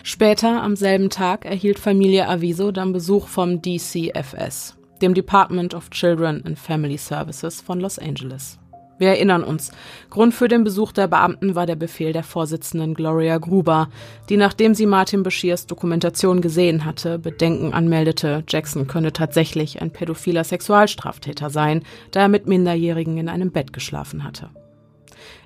[0.05, 6.45] Später am selben Tag erhielt Familie Aviso dann Besuch vom DCFS, dem Department of Children
[6.47, 8.61] and Family Services von Los Angeles.
[9.05, 9.71] Wir erinnern uns,
[10.09, 13.91] Grund für den Besuch der Beamten war der Befehl der Vorsitzenden Gloria Gruber,
[14.31, 20.43] die nachdem sie Martin Bashirs Dokumentation gesehen hatte, Bedenken anmeldete, Jackson könne tatsächlich ein pädophiler
[20.43, 24.49] Sexualstraftäter sein, da er mit Minderjährigen in einem Bett geschlafen hatte.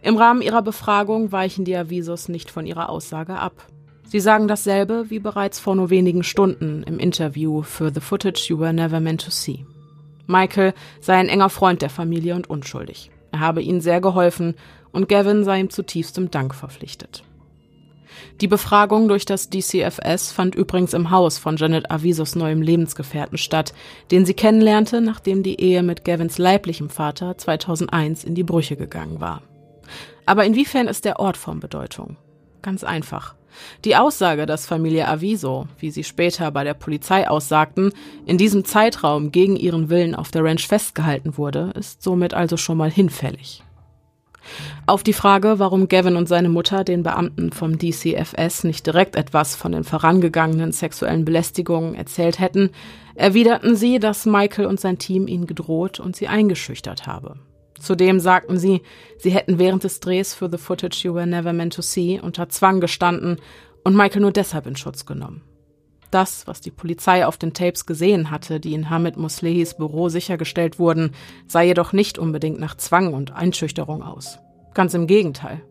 [0.03, 3.67] Im Rahmen ihrer Befragung weichen die Avisos nicht von ihrer Aussage ab.
[4.05, 8.61] Sie sagen dasselbe wie bereits vor nur wenigen Stunden im Interview für The Footage You
[8.61, 9.67] Were Never Meant to See.
[10.29, 13.11] Michael sei ein enger Freund der Familie und unschuldig.
[13.33, 14.55] Er habe ihnen sehr geholfen
[14.93, 17.25] und Gavin sei ihm zutiefstem Dank verpflichtet.
[18.41, 23.73] Die Befragung durch das DCFS fand übrigens im Haus von Janet Avisos neuem Lebensgefährten statt,
[24.11, 29.21] den sie kennenlernte, nachdem die Ehe mit Gavins leiblichem Vater 2001 in die Brüche gegangen
[29.21, 29.43] war.
[30.27, 32.17] Aber inwiefern ist der Ort von Bedeutung?
[32.63, 33.35] Ganz einfach.
[33.85, 37.93] Die Aussage, dass Familie Aviso, wie sie später bei der Polizei aussagten,
[38.27, 42.79] in diesem Zeitraum gegen ihren Willen auf der Ranch festgehalten wurde, ist somit also schon
[42.79, 43.63] mal hinfällig.
[44.87, 49.55] Auf die Frage, warum Gavin und seine Mutter den Beamten vom DCFS nicht direkt etwas
[49.55, 52.71] von den vorangegangenen sexuellen Belästigungen erzählt hätten,
[53.15, 57.37] erwiderten sie, dass Michael und sein Team ihnen gedroht und sie eingeschüchtert habe.
[57.81, 58.83] Zudem sagten sie,
[59.19, 62.49] sie hätten während des Drehs für The Footage You Were Never Meant to See unter
[62.49, 63.39] Zwang gestanden
[63.85, 65.43] und Michael nur deshalb in Schutz genommen.
[66.11, 70.79] Das, was die Polizei auf den Tapes gesehen hatte, die in Hamid Muslehis Büro sichergestellt
[70.79, 71.13] wurden,
[71.47, 74.39] sah jedoch nicht unbedingt nach Zwang und Einschüchterung aus.
[74.73, 75.63] Ganz im Gegenteil.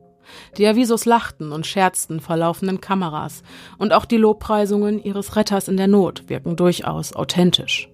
[0.57, 3.43] Die Avisos lachten und scherzten vor laufenden Kameras
[3.77, 7.89] und auch die Lobpreisungen ihres Retters in der Not wirken durchaus authentisch.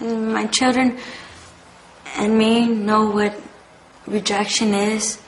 [0.00, 0.92] My children
[2.16, 3.34] and me know what
[4.06, 5.20] rejection is.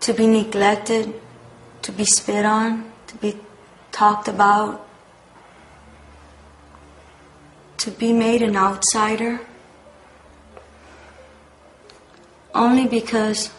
[0.00, 1.14] To be neglected,
[1.82, 3.36] to be spit on, to be
[3.92, 4.86] talked about,
[7.78, 9.40] to be made an outsider.
[12.54, 13.50] Only because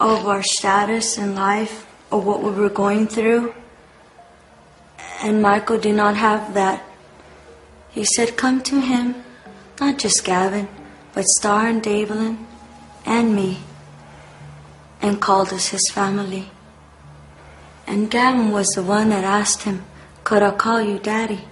[0.00, 3.54] of our status in life or what we were going through.
[5.22, 6.84] And Michael did not have that.
[7.90, 9.23] He said, Come to him,
[9.80, 10.68] not just Gavin,
[11.12, 12.44] but Star and Davelin
[13.04, 13.58] and me,
[15.02, 16.50] and called us his family.
[17.86, 19.84] And Gavin was the one that asked him,
[20.24, 21.44] Could I call you daddy?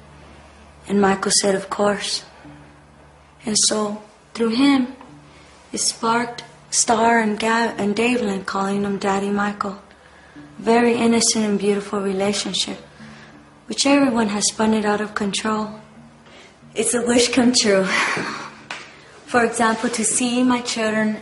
[0.88, 2.24] And Michael said, Of course.
[3.44, 4.02] And so,
[4.34, 4.94] through him,
[5.72, 9.78] it sparked Star and, Gav- and Davelin calling him Daddy Michael.
[10.58, 12.78] Very innocent and beautiful relationship,
[13.66, 15.81] which everyone has spun it out of control.
[16.74, 17.84] It's a wish come true.
[19.26, 21.18] For example, to see my children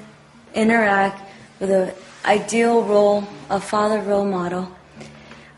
[0.54, 1.22] interact
[1.58, 1.92] with an
[2.24, 4.70] ideal role, a father role model.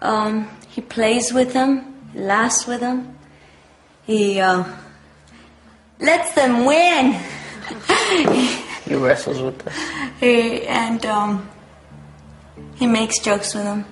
[0.01, 3.19] Um, he plays with them, laughs with them,
[4.05, 4.65] he uh,
[6.01, 7.21] lets them win.
[8.85, 9.73] He wrestles with them.
[10.19, 11.49] He, and um,
[12.75, 13.85] he makes jokes with them.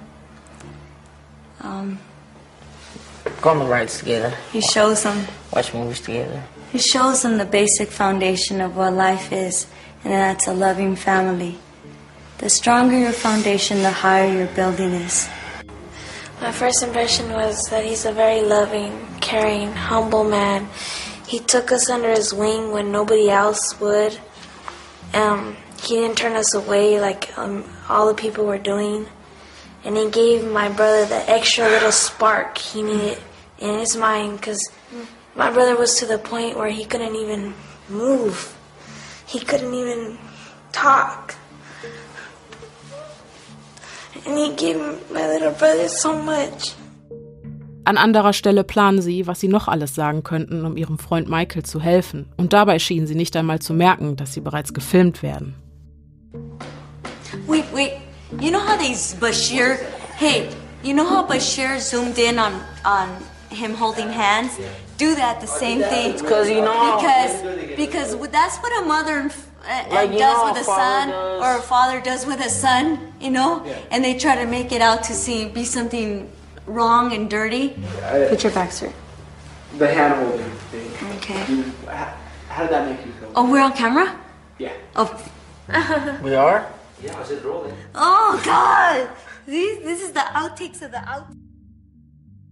[1.60, 1.98] Um,
[3.42, 4.34] Go on the rides together.
[4.52, 6.42] he shows them Watch movies together.
[6.72, 9.66] he shows them the basic foundation of what life is,
[10.04, 11.58] and that's a loving family.
[12.38, 15.28] The stronger your foundation, the higher your building is.
[16.40, 20.68] My first impression was that he's a very loving, caring, humble man.
[21.26, 24.18] He took us under his wing when nobody else would.
[25.12, 29.06] Um, he didn't turn us away like um, all the people were doing.
[29.84, 33.18] And he gave my brother the extra little spark he needed
[33.60, 34.70] in his mind because
[35.36, 37.54] my brother was to the point where he couldn't even
[37.88, 38.56] move.
[39.26, 40.18] He couldn't even
[40.72, 41.34] talk.
[44.26, 44.76] And he gave
[45.10, 46.74] my little brother so much.
[47.84, 51.64] An anderer Stelle planen sie, was sie noch alles sagen könnten, um ihrem Freund Michael
[51.64, 52.30] zu helfen.
[52.36, 55.54] Und dabei schienen sie nicht einmal zu merken, dass sie bereits gefilmt werden.
[57.46, 57.92] Wait, wait.
[58.40, 59.78] You know how these Bashir?
[60.16, 60.48] Hey,
[60.84, 62.52] you know how Bashir zoomed in on
[62.84, 63.08] on
[63.50, 64.58] him holding hands?
[64.96, 66.12] Do that the same thing.
[66.12, 66.96] Because you know.
[66.96, 69.30] Because because that's what a mother
[69.64, 71.42] uh, Like, does know with a a son, does.
[71.42, 73.12] or a father does with a son.
[73.20, 76.30] You know, and they try to make it out to see be something
[76.66, 77.76] wrong and dirty.
[78.28, 78.94] Put your back straight.
[79.78, 80.90] The hand holding thing.
[81.16, 81.52] Okay.
[81.52, 82.14] You, how,
[82.48, 83.32] how did that make you feel?
[83.36, 84.18] Oh, we're on camera.
[84.58, 84.72] Yeah.
[84.96, 85.08] Oh,
[86.22, 86.66] We are?
[87.02, 87.74] Yeah, I was just rolling.
[87.94, 89.08] Oh God!
[89.46, 91.28] These, this is the outtakes of the out.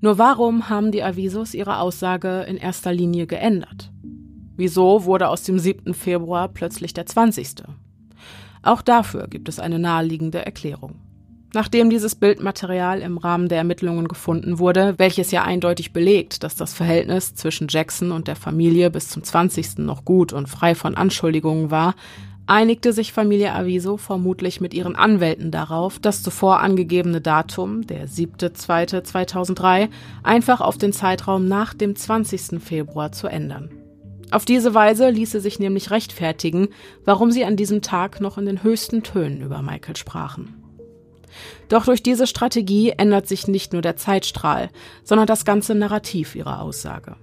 [0.01, 3.91] Nur warum haben die Avisos ihre Aussage in erster Linie geändert?
[4.57, 5.93] Wieso wurde aus dem 7.
[5.93, 7.65] Februar plötzlich der 20.?
[8.63, 10.97] Auch dafür gibt es eine naheliegende Erklärung.
[11.55, 16.75] Nachdem dieses Bildmaterial im Rahmen der Ermittlungen gefunden wurde, welches ja eindeutig belegt, dass das
[16.75, 19.79] Verhältnis zwischen Jackson und der Familie bis zum 20.
[19.79, 21.95] noch gut und frei von Anschuldigungen war,
[22.49, 29.89] einigte sich Familie Aviso vermutlich mit ihren Anwälten darauf, das zuvor angegebene Datum, der 7.2.2003,
[30.23, 32.61] einfach auf den Zeitraum nach dem 20.
[32.63, 33.71] Februar zu ändern.
[34.31, 36.69] Auf diese Weise ließe sich nämlich rechtfertigen,
[37.05, 40.55] warum sie an diesem Tag noch in den höchsten Tönen über Michael sprachen.
[41.69, 44.71] Doch durch diese Strategie ändert sich nicht nur der Zeitstrahl,
[45.05, 47.17] sondern das ganze Narrativ ihrer Aussage.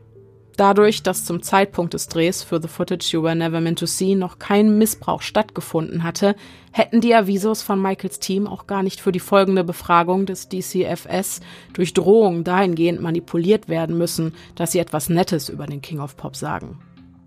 [0.55, 4.15] Dadurch, dass zum Zeitpunkt des Drehs für The Footage You Were Never Meant to See
[4.15, 6.35] noch kein Missbrauch stattgefunden hatte,
[6.71, 11.41] hätten die Avisos von Michaels Team auch gar nicht für die folgende Befragung des DCFS
[11.73, 16.35] durch Drohungen dahingehend manipuliert werden müssen, dass sie etwas Nettes über den King of Pop
[16.35, 16.79] sagen.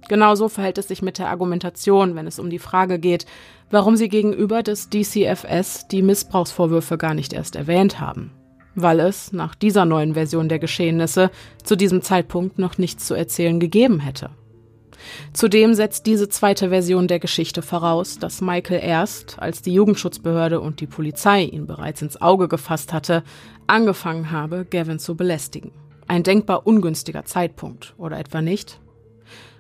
[0.08, 3.26] Genauso verhält es sich mit der Argumentation, wenn es um die Frage geht,
[3.70, 8.30] warum sie gegenüber des DCFS die Missbrauchsvorwürfe gar nicht erst erwähnt haben.
[8.80, 11.30] Weil es, nach dieser neuen Version der Geschehnisse,
[11.64, 14.30] zu diesem Zeitpunkt noch nichts zu erzählen gegeben hätte.
[15.32, 20.80] Zudem setzt diese zweite Version der Geschichte voraus, dass Michael erst, als die Jugendschutzbehörde und
[20.80, 23.24] die Polizei ihn bereits ins Auge gefasst hatte,
[23.66, 25.72] angefangen habe, Gavin zu belästigen.
[26.06, 28.80] Ein denkbar ungünstiger Zeitpunkt, oder etwa nicht?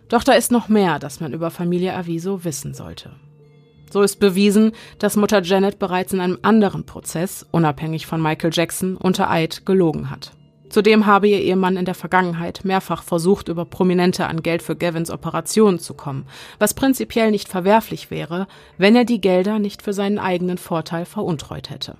[0.08, 3.10] Doch da ist noch mehr, das man über Familie Aviso wissen sollte.
[3.90, 8.96] So ist bewiesen, dass Mutter Janet bereits in einem anderen Prozess, unabhängig von Michael Jackson,
[8.96, 10.32] unter Eid gelogen hat.
[10.68, 15.10] Zudem habe ihr Ehemann in der Vergangenheit mehrfach versucht, über Prominente an Geld für Gavins
[15.10, 16.26] Operationen zu kommen,
[16.58, 21.70] was prinzipiell nicht verwerflich wäre, wenn er die Gelder nicht für seinen eigenen Vorteil veruntreut
[21.70, 21.96] hätte.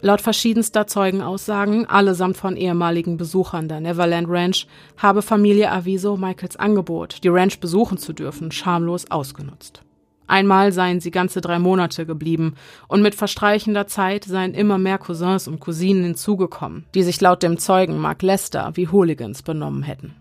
[0.00, 4.66] Laut verschiedenster Zeugenaussagen, allesamt von ehemaligen Besuchern der Neverland Ranch,
[4.98, 9.83] habe Familie Aviso Michaels Angebot, die Ranch besuchen zu dürfen, schamlos ausgenutzt.
[10.26, 12.54] Einmal seien sie ganze drei Monate geblieben
[12.88, 17.58] und mit verstreichender Zeit seien immer mehr Cousins und Cousinen hinzugekommen, die sich laut dem
[17.58, 20.14] Zeugen Mark Lester wie Hooligans benommen hätten.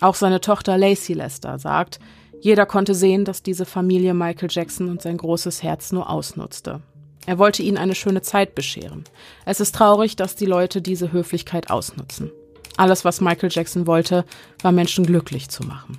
[0.00, 2.00] Auch seine Tochter Lacey Lester sagt,
[2.40, 6.80] jeder konnte sehen, dass diese Familie Michael Jackson und sein großes Herz nur ausnutzte.
[7.24, 9.04] Er wollte ihnen eine schöne Zeit bescheren.
[9.44, 12.32] Es ist traurig, dass die Leute diese Höflichkeit ausnutzen.
[12.76, 14.24] Alles, was Michael Jackson wollte,
[14.60, 15.98] war Menschen glücklich zu machen.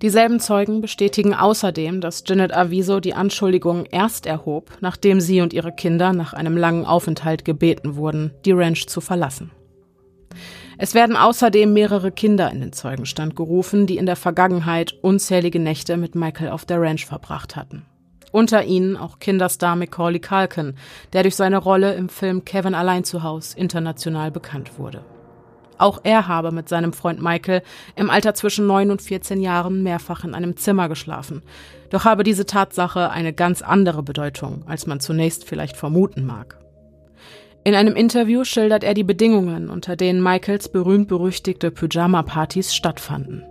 [0.00, 5.72] Dieselben Zeugen bestätigen außerdem, dass Janet Aviso die Anschuldigungen erst erhob, nachdem sie und ihre
[5.72, 9.50] Kinder nach einem langen Aufenthalt gebeten wurden, die Ranch zu verlassen.
[10.80, 15.96] Es werden außerdem mehrere Kinder in den Zeugenstand gerufen, die in der Vergangenheit unzählige Nächte
[15.96, 17.84] mit Michael auf der Ranch verbracht hatten.
[18.30, 20.76] Unter ihnen auch Kinderstar Macaulay Culkin,
[21.12, 25.02] der durch seine Rolle im Film Kevin allein zu Haus international bekannt wurde.
[25.78, 27.62] Auch er habe mit seinem Freund Michael
[27.96, 31.42] im Alter zwischen 9 und 14 Jahren mehrfach in einem Zimmer geschlafen.
[31.90, 36.58] Doch habe diese Tatsache eine ganz andere Bedeutung, als man zunächst vielleicht vermuten mag.
[37.64, 43.44] In einem Interview schildert er die Bedingungen, unter denen Michaels berühmt-berüchtigte Pyjama-Partys stattfanden.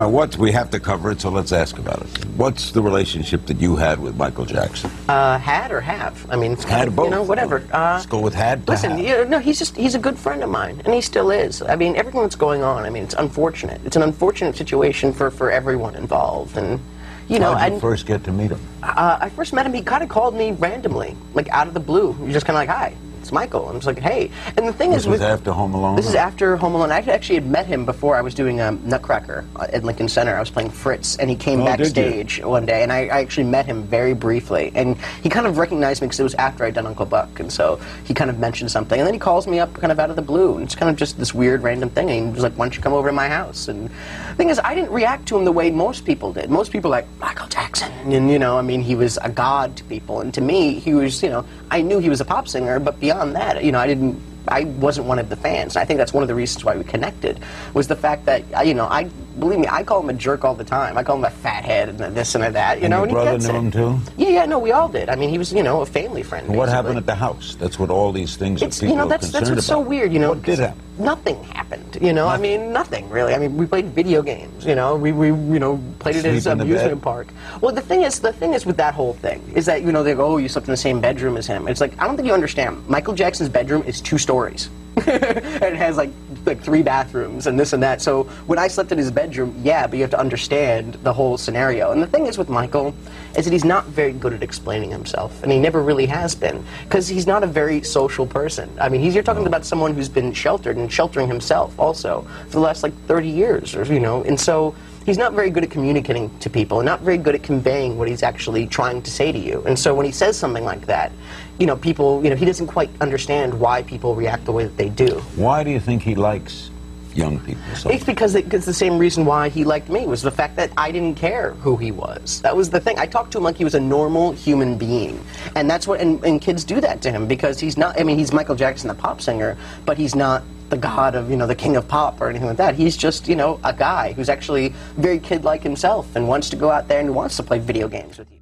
[0.00, 2.24] Uh, what we have to cover it, so let's ask about it.
[2.36, 4.90] What's the relationship that you had with Michael Jackson?
[5.08, 6.24] Uh, had or have?
[6.30, 7.06] I mean, it's had of, both.
[7.06, 7.56] You know, whatever.
[7.72, 8.68] Uh, let's go with had.
[8.68, 9.00] listen, have.
[9.00, 11.62] You know, he's just he's a good friend of mine, and he still is.
[11.62, 12.84] I mean, everything that's going on.
[12.84, 13.80] I mean, it's unfortunate.
[13.84, 16.80] It's an unfortunate situation for for everyone involved, and.
[17.28, 18.60] You know, How did you I, first get to meet him?
[18.82, 19.74] uh, I first met him.
[19.74, 22.16] He kind of called me randomly, like out of the blue.
[22.22, 22.94] You're just kind of like, "Hi,
[23.28, 25.74] it's Michael." I'm just like, "Hey." And the thing This is, was with, after Home
[25.74, 25.96] Alone.
[25.96, 26.90] This is after Home Alone.
[26.90, 30.34] I actually had met him before I was doing um, Nutcracker uh, at Lincoln Center.
[30.34, 33.44] I was playing Fritz, and he came Oh, backstage one day, and I, I actually
[33.44, 34.72] met him very briefly.
[34.74, 37.52] And he kind of recognized me because it was after I'd done Uncle Buck, and
[37.52, 40.08] so he kind of mentioned something, and then he calls me up kind of out
[40.10, 42.10] of the blue, and it's kind of just this weird random thing.
[42.10, 44.48] And he was like, "Why don't you come over to my house?" And the thing
[44.48, 46.48] is, I didn't react to him the way most people did.
[46.50, 49.84] Most people like Michael Jackson, and you know, I mean, he was a god to
[49.84, 52.78] people, and to me, he was, you know, I knew he was a pop singer,
[52.80, 54.20] but beyond that, you know, I didn't.
[54.50, 55.76] I wasn't one of the fans.
[55.76, 57.38] And I think that's one of the reasons why we connected
[57.74, 60.54] was the fact that you know I believe me I call him a jerk all
[60.54, 60.98] the time.
[60.98, 62.78] I call him a fathead and a this and a that.
[62.78, 63.58] You And know, your and he brother gets knew it.
[63.58, 64.00] him too?
[64.16, 65.08] Yeah, yeah, no, we all did.
[65.08, 66.48] I mean, he was you know a family friend.
[66.48, 66.72] What basically.
[66.76, 67.54] happened at the house?
[67.56, 70.12] That's what all these things It's you know that's that's what's so weird.
[70.12, 70.80] You know, what did happen?
[70.98, 71.98] Nothing happened.
[72.02, 73.32] You know, I mean, nothing really.
[73.32, 74.66] I mean, we played video games.
[74.66, 77.28] You know, we, we you know played it at the amusement park.
[77.60, 80.02] Well, the thing is, the thing is with that whole thing is that you know
[80.02, 81.68] they go, oh, you slept in the same bedroom as him.
[81.68, 82.86] It's like I don't think you understand.
[82.88, 84.70] Michael Jackson's bedroom is two stories.
[84.96, 85.06] and
[85.62, 86.10] it has like
[86.48, 88.02] like three bathrooms and this and that.
[88.02, 91.38] So when I slept in his bedroom, yeah, but you have to understand the whole
[91.38, 91.92] scenario.
[91.92, 92.94] And the thing is with Michael
[93.36, 96.64] is that he's not very good at explaining himself, and he never really has been
[96.84, 98.68] because he's not a very social person.
[98.80, 102.52] I mean, he's you're talking about someone who's been sheltered and sheltering himself also for
[102.52, 104.74] the last like 30 years, or you know, and so.
[105.06, 108.08] He's not very good at communicating to people and not very good at conveying what
[108.08, 109.62] he's actually trying to say to you.
[109.66, 111.12] And so when he says something like that,
[111.58, 114.76] you know, people, you know, he doesn't quite understand why people react the way that
[114.76, 115.20] they do.
[115.36, 116.70] Why do you think he likes
[117.14, 120.22] young people so It's because it, it's the same reason why he liked me was
[120.22, 122.40] the fact that I didn't care who he was.
[122.42, 122.98] That was the thing.
[122.98, 125.22] I talked to him like he was a normal human being,
[125.56, 126.00] and that's what.
[126.00, 128.00] And, and kids do that to him because he's not.
[128.00, 131.36] I mean, he's Michael Jackson, the pop singer, but he's not the god of you
[131.36, 132.74] know the king of pop or anything like that.
[132.74, 136.70] He's just you know a guy who's actually very kid-like himself and wants to go
[136.70, 138.37] out there and wants to play video games with you.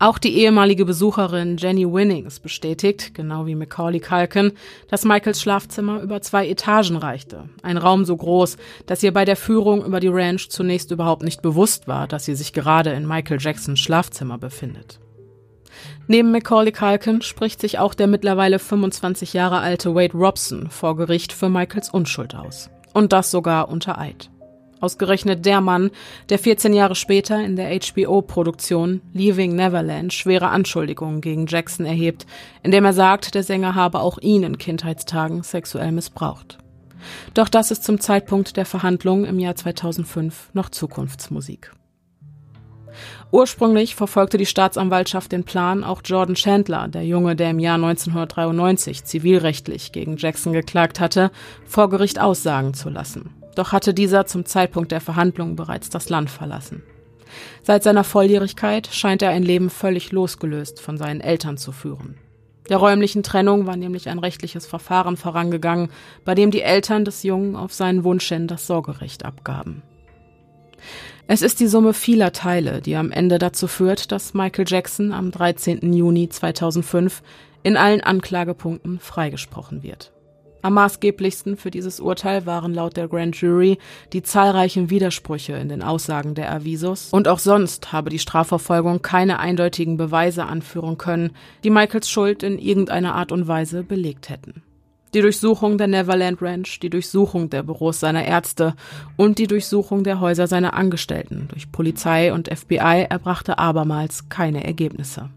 [0.00, 4.52] Auch die ehemalige Besucherin Jenny Winnings bestätigt, genau wie Macaulay Culkin,
[4.88, 7.48] dass Michaels Schlafzimmer über zwei Etagen reichte.
[7.62, 11.42] Ein Raum so groß, dass ihr bei der Führung über die Ranch zunächst überhaupt nicht
[11.42, 15.00] bewusst war, dass sie sich gerade in Michael Jacksons Schlafzimmer befindet.
[16.06, 21.32] Neben Macaulay Culkin spricht sich auch der mittlerweile 25 Jahre alte Wade Robson vor Gericht
[21.32, 22.70] für Michaels Unschuld aus.
[22.94, 24.30] Und das sogar unter Eid.
[24.80, 25.90] Ausgerechnet der Mann,
[26.28, 32.26] der 14 Jahre später in der HBO-Produktion Leaving Neverland schwere Anschuldigungen gegen Jackson erhebt,
[32.62, 36.58] indem er sagt, der Sänger habe auch ihn in Kindheitstagen sexuell missbraucht.
[37.34, 41.72] Doch das ist zum Zeitpunkt der Verhandlungen im Jahr 2005 noch Zukunftsmusik.
[43.30, 49.04] Ursprünglich verfolgte die Staatsanwaltschaft den Plan, auch Jordan Chandler, der Junge, der im Jahr 1993
[49.04, 51.30] zivilrechtlich gegen Jackson geklagt hatte,
[51.66, 53.37] vor Gericht aussagen zu lassen.
[53.54, 56.82] Doch hatte dieser zum Zeitpunkt der Verhandlungen bereits das Land verlassen.
[57.62, 62.16] Seit seiner Volljährigkeit scheint er ein Leben völlig losgelöst von seinen Eltern zu führen.
[62.68, 65.90] Der räumlichen Trennung war nämlich ein rechtliches Verfahren vorangegangen,
[66.24, 69.82] bei dem die Eltern des Jungen auf seinen Wunsch hin das Sorgerecht abgaben.
[71.26, 75.30] Es ist die Summe vieler Teile, die am Ende dazu führt, dass Michael Jackson am
[75.30, 75.92] 13.
[75.92, 77.22] Juni 2005
[77.62, 80.12] in allen Anklagepunkten freigesprochen wird.
[80.68, 83.78] Am maßgeblichsten für dieses Urteil waren laut der Grand Jury
[84.12, 89.38] die zahlreichen Widersprüche in den Aussagen der Avisos und auch sonst habe die Strafverfolgung keine
[89.38, 91.30] eindeutigen Beweise anführen können,
[91.64, 94.62] die Michaels Schuld in irgendeiner Art und Weise belegt hätten.
[95.14, 98.74] Die Durchsuchung der Neverland Ranch, die Durchsuchung der Büros seiner Ärzte
[99.16, 105.30] und die Durchsuchung der Häuser seiner Angestellten durch Polizei und FBI erbrachte abermals keine Ergebnisse.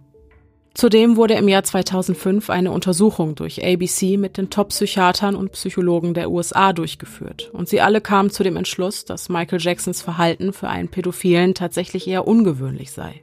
[0.74, 6.32] Zudem wurde im Jahr 2005 eine Untersuchung durch ABC mit den Top-Psychiatern und Psychologen der
[6.32, 10.88] USA durchgeführt und sie alle kamen zu dem Entschluss, dass Michael Jacksons Verhalten für einen
[10.88, 13.22] Pädophilen tatsächlich eher ungewöhnlich sei.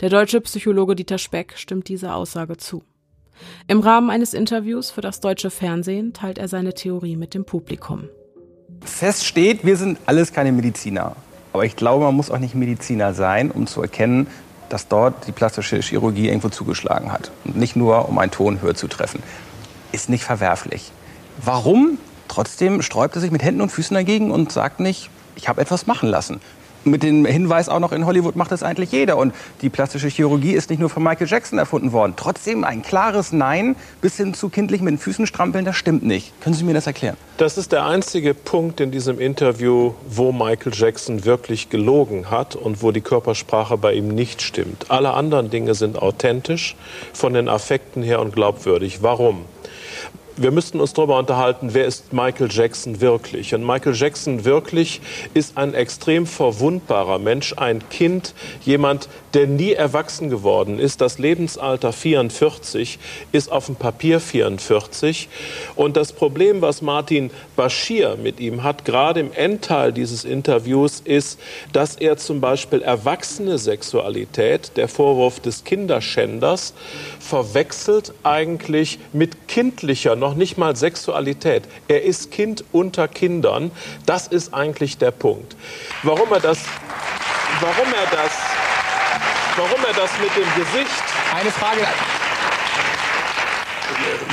[0.00, 2.82] Der deutsche Psychologe Dieter Speck stimmt dieser Aussage zu.
[3.66, 8.08] Im Rahmen eines Interviews für das deutsche Fernsehen teilt er seine Theorie mit dem Publikum.
[8.84, 11.16] Fest steht, wir sind alles keine Mediziner.
[11.52, 14.26] Aber ich glaube, man muss auch nicht Mediziner sein, um zu erkennen,
[14.74, 17.30] dass dort die plastische Chirurgie irgendwo zugeschlagen hat.
[17.44, 19.22] Und nicht nur, um einen Ton höher zu treffen.
[19.92, 20.90] Ist nicht verwerflich.
[21.40, 21.96] Warum?
[22.26, 25.86] Trotzdem sträubt er sich mit Händen und Füßen dagegen und sagt nicht, ich habe etwas
[25.86, 26.40] machen lassen
[26.86, 29.16] mit dem Hinweis auch noch, in Hollywood macht das eigentlich jeder.
[29.16, 32.14] Und die plastische Chirurgie ist nicht nur von Michael Jackson erfunden worden.
[32.16, 36.38] Trotzdem ein klares Nein bis hin zu kindlich mit den Füßen strampeln, das stimmt nicht.
[36.40, 37.16] Können Sie mir das erklären?
[37.36, 42.82] Das ist der einzige Punkt in diesem Interview, wo Michael Jackson wirklich gelogen hat und
[42.82, 44.90] wo die Körpersprache bei ihm nicht stimmt.
[44.90, 46.76] Alle anderen Dinge sind authentisch,
[47.12, 49.02] von den Affekten her und glaubwürdig.
[49.02, 49.46] Warum?
[50.36, 53.54] Wir müssten uns darüber unterhalten, wer ist Michael Jackson wirklich?
[53.54, 55.00] Und Michael Jackson wirklich
[55.32, 61.00] ist ein extrem verwundbarer Mensch, ein Kind, jemand, der nie erwachsen geworden ist.
[61.00, 62.98] Das Lebensalter 44
[63.32, 65.28] ist auf dem Papier 44.
[65.76, 71.38] Und das Problem, was Martin Bashir mit ihm hat, gerade im Endteil dieses Interviews, ist,
[71.72, 76.74] dass er zum Beispiel erwachsene Sexualität, der Vorwurf des Kinderschänders,
[77.20, 81.64] verwechselt eigentlich mit kindlicher, noch nicht mal Sexualität.
[81.86, 83.70] Er ist Kind unter Kindern.
[84.06, 85.56] Das ist eigentlich der Punkt.
[86.02, 86.58] Warum er das,
[87.60, 88.32] warum er das
[89.56, 91.02] warum er das mit dem Gesicht.
[91.34, 91.80] Eine Frage.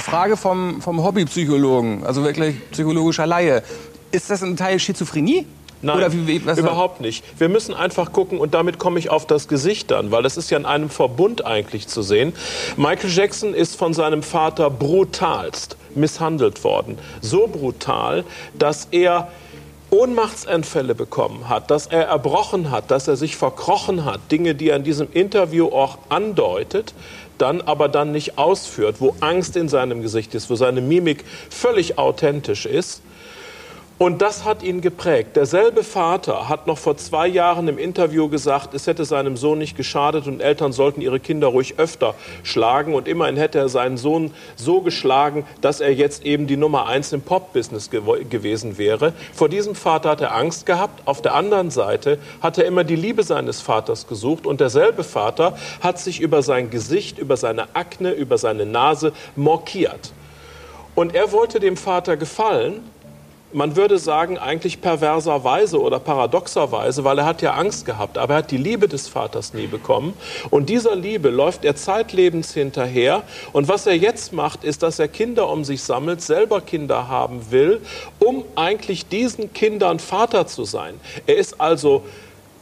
[0.01, 3.63] Frage vom, vom Hobbypsychologen, also wirklich psychologischer Laie.
[4.11, 5.45] Ist das ein Teil Schizophrenie?
[5.83, 7.23] Nein, wie, überhaupt nicht.
[7.39, 10.51] Wir müssen einfach gucken, und damit komme ich auf das Gesicht dann, weil das ist
[10.51, 12.33] ja in einem Verbund eigentlich zu sehen.
[12.77, 16.97] Michael Jackson ist von seinem Vater brutalst misshandelt worden.
[17.21, 18.23] So brutal,
[18.57, 19.27] dass er
[19.91, 24.77] Ohnmachtsanfälle bekommen hat, dass er erbrochen hat, dass er sich verkrochen hat, Dinge, die er
[24.77, 26.93] in diesem Interview auch andeutet,
[27.37, 31.97] dann aber dann nicht ausführt, wo Angst in seinem Gesicht ist, wo seine Mimik völlig
[31.97, 33.01] authentisch ist.
[34.01, 35.35] Und das hat ihn geprägt.
[35.35, 39.77] Derselbe Vater hat noch vor zwei Jahren im Interview gesagt, es hätte seinem Sohn nicht
[39.77, 42.95] geschadet und Eltern sollten ihre Kinder ruhig öfter schlagen.
[42.95, 47.13] Und immerhin hätte er seinen Sohn so geschlagen, dass er jetzt eben die Nummer eins
[47.13, 49.13] im Pop-Business gew gewesen wäre.
[49.35, 51.07] Vor diesem Vater hat er Angst gehabt.
[51.07, 54.47] Auf der anderen Seite hat er immer die Liebe seines Vaters gesucht.
[54.47, 60.11] Und derselbe Vater hat sich über sein Gesicht, über seine Akne, über seine Nase mokiert.
[60.95, 62.81] Und er wollte dem Vater gefallen
[63.53, 68.37] man würde sagen, eigentlich perverserweise oder paradoxerweise, weil er hat ja Angst gehabt, aber er
[68.39, 70.13] hat die Liebe des Vaters nie bekommen.
[70.49, 73.23] Und dieser Liebe läuft er zeitlebens hinterher.
[73.53, 77.51] Und was er jetzt macht, ist, dass er Kinder um sich sammelt, selber Kinder haben
[77.51, 77.81] will,
[78.19, 80.99] um eigentlich diesen Kindern Vater zu sein.
[81.27, 82.03] Er ist also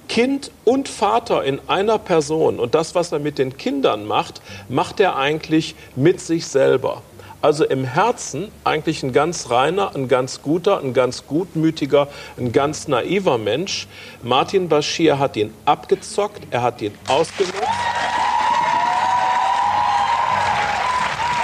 [0.08, 2.60] Kind und Vater in einer Person.
[2.60, 7.04] Und das, was er mit den Kindern macht, macht er eigentlich mit sich selber.
[7.42, 12.90] Also im Herzen eigentlich ein ganz reiner, ein ganz guter, ein ganz gutmütiger, ein ganz
[12.90, 13.88] naiver Mensch.
[14.22, 17.56] Martin Bashir hat ihn abgezockt, er hat ihn ausgenutzt.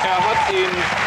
[0.03, 1.05] Er hat ihn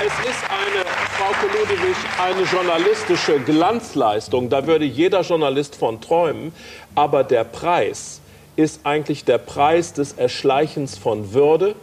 [0.00, 0.84] es ist eine,
[1.16, 4.50] Frau Koludewig, eine journalistische Glanzleistung.
[4.50, 6.52] Da würde jeder Journalist von träumen.
[6.94, 8.20] Aber der Preis
[8.56, 11.74] ist eigentlich der Preis des Erschleichens von Würde,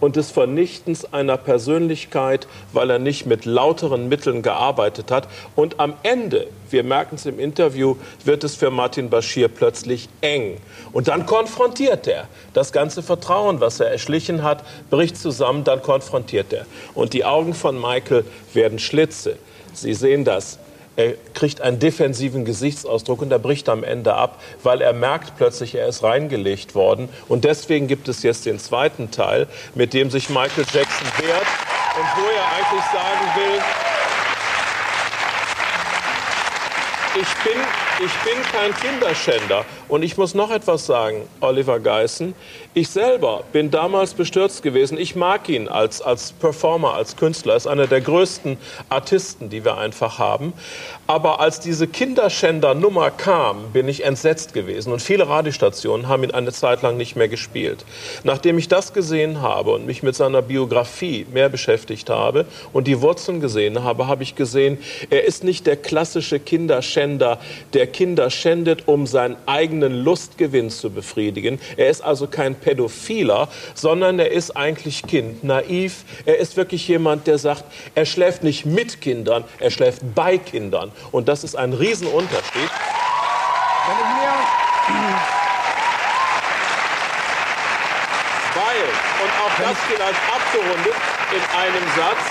[0.00, 5.28] und des Vernichtens einer Persönlichkeit, weil er nicht mit lauteren Mitteln gearbeitet hat.
[5.54, 10.58] Und am Ende, wir merken es im Interview, wird es für Martin Bashir plötzlich eng.
[10.92, 12.28] Und dann konfrontiert er.
[12.52, 16.66] Das ganze Vertrauen, was er erschlichen hat, bricht zusammen, dann konfrontiert er.
[16.94, 19.36] Und die Augen von Michael werden Schlitze.
[19.72, 20.58] Sie sehen das.
[20.96, 25.74] Er kriegt einen defensiven Gesichtsausdruck und er bricht am Ende ab, weil er merkt plötzlich,
[25.74, 27.10] er ist reingelegt worden.
[27.28, 31.46] Und deswegen gibt es jetzt den zweiten Teil, mit dem sich Michael Jackson wehrt
[31.98, 33.62] und wo er eigentlich sagen will,
[37.20, 37.62] ich bin,
[37.98, 39.64] ich bin kein Kinderschänder.
[39.88, 42.34] Und ich muss noch etwas sagen, Oliver Geissen.
[42.74, 44.98] Ich selber bin damals bestürzt gewesen.
[44.98, 47.54] Ich mag ihn als, als Performer, als Künstler.
[47.54, 48.58] Er ist einer der größten
[48.90, 50.52] Artisten, die wir einfach haben.
[51.08, 54.92] Aber als diese Kinderschänder-Nummer kam, bin ich entsetzt gewesen.
[54.92, 57.84] Und viele Radiostationen haben ihn eine Zeit lang nicht mehr gespielt.
[58.24, 63.00] Nachdem ich das gesehen habe und mich mit seiner Biografie mehr beschäftigt habe und die
[63.02, 64.78] Wurzeln gesehen habe, habe ich gesehen,
[65.08, 67.38] er ist nicht der klassische Kinderschänder,
[67.72, 71.60] der Kinder schändet, um seinen eigenen Lustgewinn zu befriedigen.
[71.76, 76.04] Er ist also kein Pädophiler, sondern er ist eigentlich Kind, naiv.
[76.24, 80.90] Er ist wirklich jemand, der sagt, er schläft nicht mit Kindern, er schläft bei Kindern.
[81.12, 82.54] Und das ist ein Riesenunterschied.
[82.54, 84.32] Wenn ich mir
[88.56, 88.82] weil,
[89.22, 90.94] und auch das vielleicht abgerundet
[91.32, 92.24] in einem Satz,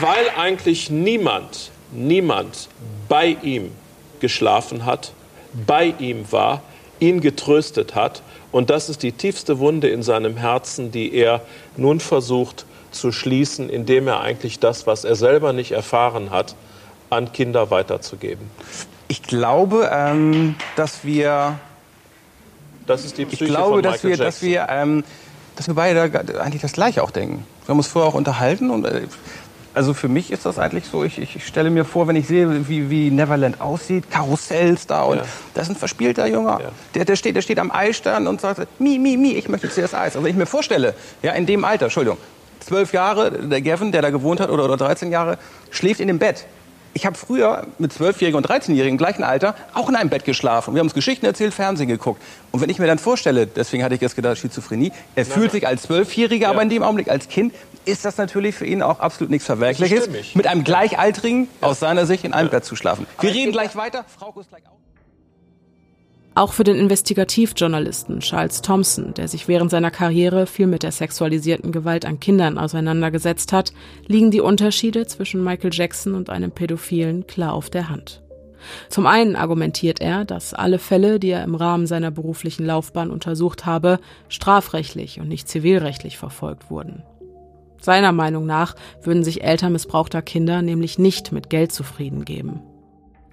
[0.00, 2.68] weil eigentlich niemand, niemand
[3.08, 3.72] bei ihm
[4.20, 5.12] geschlafen hat,
[5.66, 6.62] bei ihm war,
[6.98, 8.22] ihn getröstet hat.
[8.52, 11.42] Und das ist die tiefste Wunde in seinem Herzen, die er
[11.76, 16.54] nun versucht zu schließen, indem er eigentlich das, was er selber nicht erfahren hat,
[17.16, 18.50] an Kinder weiterzugeben?
[19.08, 21.58] Ich glaube, ähm, dass wir.
[22.86, 25.02] Das ist die Psyche Ich glaube, dass wir, dass wir, ähm,
[25.56, 27.44] dass wir beide da eigentlich das Gleiche auch denken.
[27.64, 29.02] Wir haben uns vorher auch unterhalten und äh,
[29.74, 32.66] also für mich ist das eigentlich so, ich, ich stelle mir vor, wenn ich sehe,
[32.66, 35.24] wie, wie Neverland aussieht, Karussells da und Ja.
[35.52, 38.98] das ist ein verspielter Junge, der, der, steht, der steht am Eisstand und sagt, mi,
[38.98, 40.14] mi, mi, ich möchte zuerst Eis.
[40.16, 42.16] Also wenn ich mir vorstelle, ja, in dem Alter, Entschuldigung,
[42.60, 45.36] zwölf Jahre, der Gavin, der da gewohnt hat, oder, oder 13 Jahre,
[45.70, 46.46] schläft in dem Bett.
[46.96, 50.72] Ich habe früher mit Zwölfjährigen und 13-Jährigen im gleichen Alter auch in einem Bett geschlafen.
[50.72, 52.22] Wir haben uns Geschichten erzählt, Fernsehen geguckt.
[52.52, 55.66] Und wenn ich mir dann vorstelle, deswegen hatte ich jetzt gedacht, Schizophrenie, er fühlt sich
[55.66, 57.52] als Zwölfjähriger, aber in dem Augenblick als Kind
[57.84, 62.24] ist das natürlich für ihn auch absolut nichts Verwerkliches, mit einem Gleichaltrigen aus seiner Sicht
[62.24, 63.06] in einem Bett zu schlafen.
[63.20, 64.06] Wir reden gleich weiter.
[64.18, 64.75] Frau ist gleich auch.
[66.36, 71.72] Auch für den Investigativjournalisten Charles Thompson, der sich während seiner Karriere viel mit der sexualisierten
[71.72, 73.72] Gewalt an Kindern auseinandergesetzt hat,
[74.06, 78.22] liegen die Unterschiede zwischen Michael Jackson und einem Pädophilen klar auf der Hand.
[78.90, 83.64] Zum einen argumentiert er, dass alle Fälle, die er im Rahmen seiner beruflichen Laufbahn untersucht
[83.64, 87.02] habe, strafrechtlich und nicht zivilrechtlich verfolgt wurden.
[87.80, 92.60] Seiner Meinung nach würden sich Eltern missbrauchter Kinder nämlich nicht mit Geld zufrieden geben.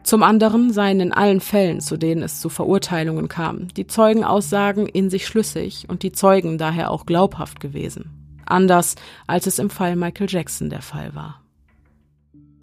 [0.04, 5.10] Zum anderen seien in allen Fällen, zu denen es zu Verurteilungen kam, die Zeugenaussagen in
[5.10, 8.12] sich schlüssig und die Zeugen daher auch glaubhaft gewesen.
[8.46, 8.96] Anders
[9.28, 11.42] als es im Fall Michael Jackson der Fall war.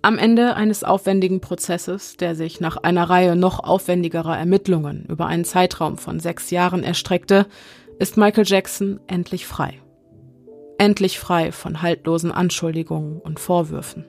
[0.03, 5.45] Am Ende eines aufwendigen Prozesses, der sich nach einer Reihe noch aufwendigerer Ermittlungen über einen
[5.45, 7.47] Zeitraum von sechs Jahren erstreckte,
[7.99, 9.78] ist Michael Jackson endlich frei.
[10.78, 14.07] Endlich frei von haltlosen Anschuldigungen und Vorwürfen.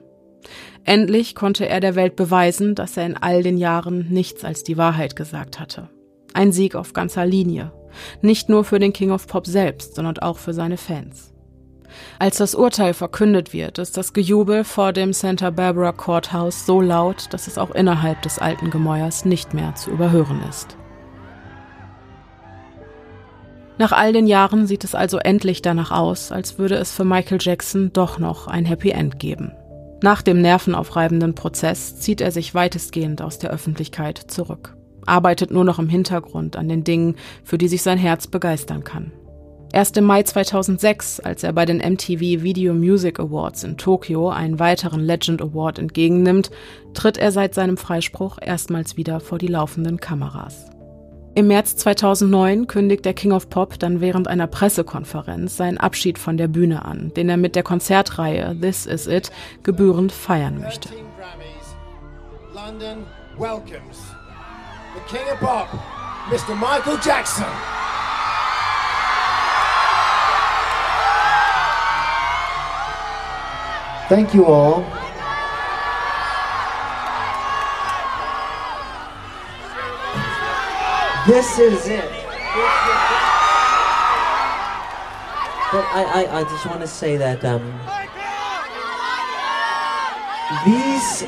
[0.84, 4.76] Endlich konnte er der Welt beweisen, dass er in all den Jahren nichts als die
[4.76, 5.88] Wahrheit gesagt hatte.
[6.34, 7.72] Ein Sieg auf ganzer Linie.
[8.20, 11.32] Nicht nur für den King of Pop selbst, sondern auch für seine Fans.
[12.18, 17.26] Als das Urteil verkündet wird, ist das Gejubel vor dem Santa Barbara Courthouse so laut,
[17.30, 20.76] dass es auch innerhalb des alten Gemäuers nicht mehr zu überhören ist.
[23.78, 27.38] Nach all den Jahren sieht es also endlich danach aus, als würde es für Michael
[27.40, 29.52] Jackson doch noch ein Happy End geben.
[30.02, 34.76] Nach dem nervenaufreibenden Prozess zieht er sich weitestgehend aus der Öffentlichkeit zurück,
[35.06, 39.12] arbeitet nur noch im Hintergrund an den Dingen, für die sich sein Herz begeistern kann.
[39.72, 44.58] Erst im Mai 2006, als er bei den MTV Video Music Awards in Tokio einen
[44.58, 46.50] weiteren Legend Award entgegennimmt,
[46.94, 50.71] tritt er seit seinem Freispruch erstmals wieder vor die laufenden Kameras.
[51.34, 56.36] Im März 2009 kündigt der King of Pop dann während einer Pressekonferenz seinen Abschied von
[56.36, 59.30] der Bühne an, den er mit der Konzertreihe This Is It
[59.62, 60.90] gebührend feiern möchte.
[62.54, 63.06] London
[63.38, 63.98] welcomes
[64.94, 65.68] the King of Pop,
[66.30, 66.54] Mr.
[66.54, 67.46] Michael Jackson.
[74.10, 74.84] Thank you all.
[81.26, 82.10] This is it.
[85.70, 87.62] But I, I, I just want to say that um,
[90.66, 91.20] these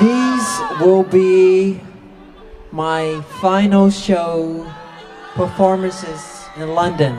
[0.00, 1.80] these will be
[2.72, 4.68] my final show
[5.34, 7.14] performances in London.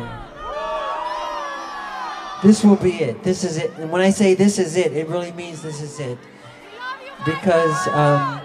[2.43, 3.23] This will be it.
[3.23, 3.71] This is it.
[3.77, 6.17] And when I say this is it, it really means this is it.
[7.23, 8.41] Because, um,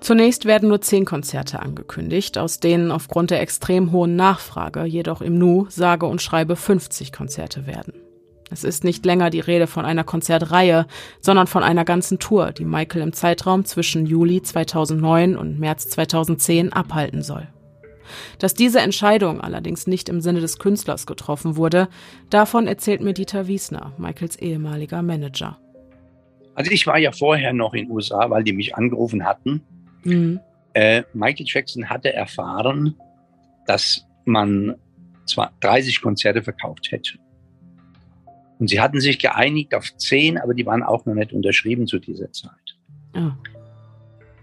[0.00, 5.38] Zunächst werden nur zehn Konzerte angekündigt, aus denen aufgrund der extrem hohen Nachfrage jedoch im
[5.38, 7.94] Nu sage und schreibe 50 Konzerte werden.
[8.50, 10.86] Es ist nicht länger die Rede von einer Konzertreihe,
[11.20, 16.74] sondern von einer ganzen Tour, die Michael im Zeitraum zwischen Juli 2009 und März 2010
[16.74, 17.48] abhalten soll.
[18.38, 21.88] Dass diese Entscheidung allerdings nicht im Sinne des Künstlers getroffen wurde,
[22.30, 25.58] davon erzählt mir Dieter Wiesner, Michaels ehemaliger Manager.
[26.54, 29.62] Also ich war ja vorher noch in den USA, weil die mich angerufen hatten
[30.04, 30.40] Mhm.
[30.74, 32.94] Äh, Michael Jackson hatte erfahren,
[33.66, 34.76] dass man
[35.26, 37.18] zwar 30 Konzerte verkauft hätte.
[38.58, 41.98] Und sie hatten sich geeinigt auf 10, aber die waren auch noch nicht unterschrieben zu
[41.98, 42.76] dieser Zeit.
[43.14, 43.30] Oh.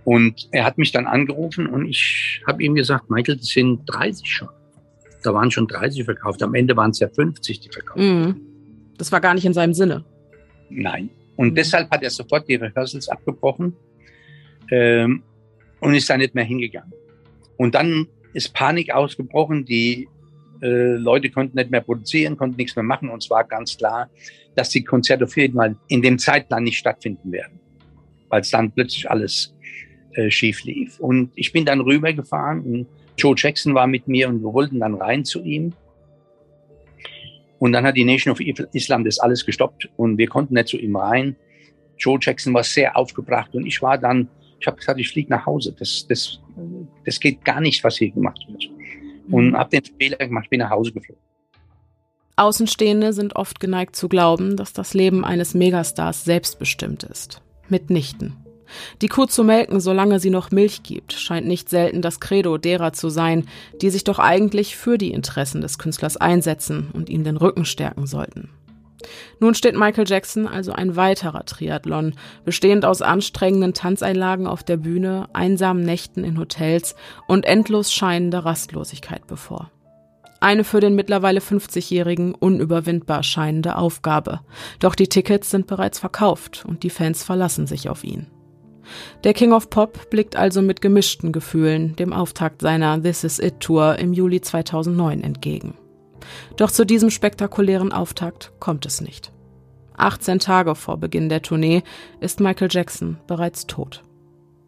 [0.04, 4.28] Und er hat mich dann angerufen und ich habe ihm gesagt, Michael, das sind 30
[4.28, 4.50] schon.
[5.24, 6.42] Da waren schon 30 verkauft.
[6.42, 8.42] Am Ende waren es ja 50, die verkauft mhm.
[8.98, 10.04] Das war gar nicht in seinem Sinne.
[10.70, 11.10] Nein.
[11.36, 11.56] Und mhm.
[11.56, 13.76] deshalb hat er sofort die Rehearsals abgebrochen.
[14.72, 15.24] Ähm,
[15.82, 16.94] und ist da nicht mehr hingegangen.
[17.58, 19.66] Und dann ist Panik ausgebrochen.
[19.66, 20.08] Die
[20.62, 23.10] äh, Leute konnten nicht mehr produzieren, konnten nichts mehr machen.
[23.10, 24.10] Und es war ganz klar,
[24.56, 27.60] dass die Konzerte auf jeden Fall in dem Zeitplan nicht stattfinden werden,
[28.30, 29.54] weil es dann plötzlich alles
[30.14, 31.00] äh, schief lief.
[31.00, 32.88] Und ich bin dann rübergefahren und
[33.18, 35.74] Joe Jackson war mit mir und wir wollten dann rein zu ihm.
[37.60, 38.40] Und dann hat die Nation of
[38.74, 41.36] Islam das alles gestoppt und wir konnten nicht zu ihm rein.
[41.98, 44.28] Joe Jackson war sehr aufgebracht und ich war dann
[44.62, 45.76] ich habe gesagt, ich fliege nach Hause.
[45.78, 46.40] Das, das,
[47.06, 48.70] das geht gar nicht, was hier gemacht wird.
[49.30, 49.58] Und mhm.
[49.58, 51.22] habe den Fehler gemacht, bin nach Hause geflogen.
[52.36, 57.42] Außenstehende sind oft geneigt zu glauben, dass das Leben eines Megastars selbstbestimmt ist.
[57.70, 58.38] Mitnichten.
[59.02, 62.94] Die Kuh zu melken, solange sie noch Milch gibt, scheint nicht selten das Credo derer
[62.94, 63.46] zu sein,
[63.82, 68.08] die sich doch eigentlich für die Interessen des Künstlers einsetzen und ihm den Rücken stärken
[68.08, 68.50] sollten.
[69.40, 72.14] Nun steht Michael Jackson also ein weiterer Triathlon,
[72.46, 76.96] bestehend aus anstrengenden Tanzeinlagen auf der Bühne, einsamen Nächten in Hotels
[77.28, 79.72] und endlos scheinender Rastlosigkeit bevor.
[80.40, 84.42] Eine für den mittlerweile 50-Jährigen unüberwindbar scheinende Aufgabe.
[84.80, 88.28] Doch die Tickets sind bereits verkauft und die Fans verlassen sich auf ihn.
[89.24, 93.60] Der King of Pop blickt also mit gemischten Gefühlen dem Auftakt seiner This Is It
[93.60, 95.76] Tour im Juli 2009 entgegen.
[96.58, 99.32] Doch zu diesem spektakulären Auftakt kommt es nicht.
[99.98, 101.84] 18 Tage vor Beginn der Tournee
[102.20, 104.04] ist Michael Jackson bereits tot.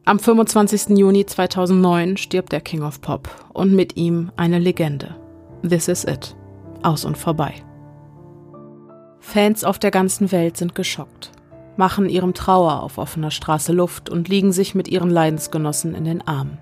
[0.05, 0.97] Am 25.
[0.97, 5.15] Juni 2009 stirbt der King of Pop und mit ihm eine Legende.
[5.67, 6.35] This is it.
[6.83, 7.53] Aus und vorbei.
[9.21, 11.31] Fans auf der ganzen Welt sind geschockt,
[11.77, 16.27] machen ihrem Trauer auf offener Straße Luft und liegen sich mit ihren Leidensgenossen in den
[16.27, 16.57] Armen.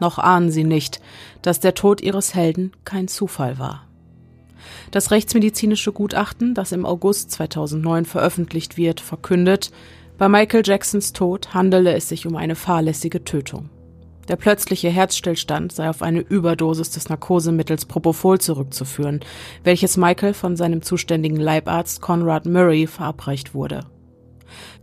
[0.00, 1.00] Noch ahnen sie nicht,
[1.42, 3.86] dass der Tod ihres Helden kein Zufall war.
[4.90, 9.70] Das rechtsmedizinische Gutachten, das im August 2009 veröffentlicht wird, verkündet,
[10.16, 13.70] bei Michael Jacksons Tod handele es sich um eine fahrlässige Tötung.
[14.28, 19.20] Der plötzliche Herzstillstand sei auf eine Überdosis des Narkosemittels Propofol zurückzuführen,
[19.64, 23.84] welches Michael von seinem zuständigen Leibarzt Conrad Murray verabreicht wurde.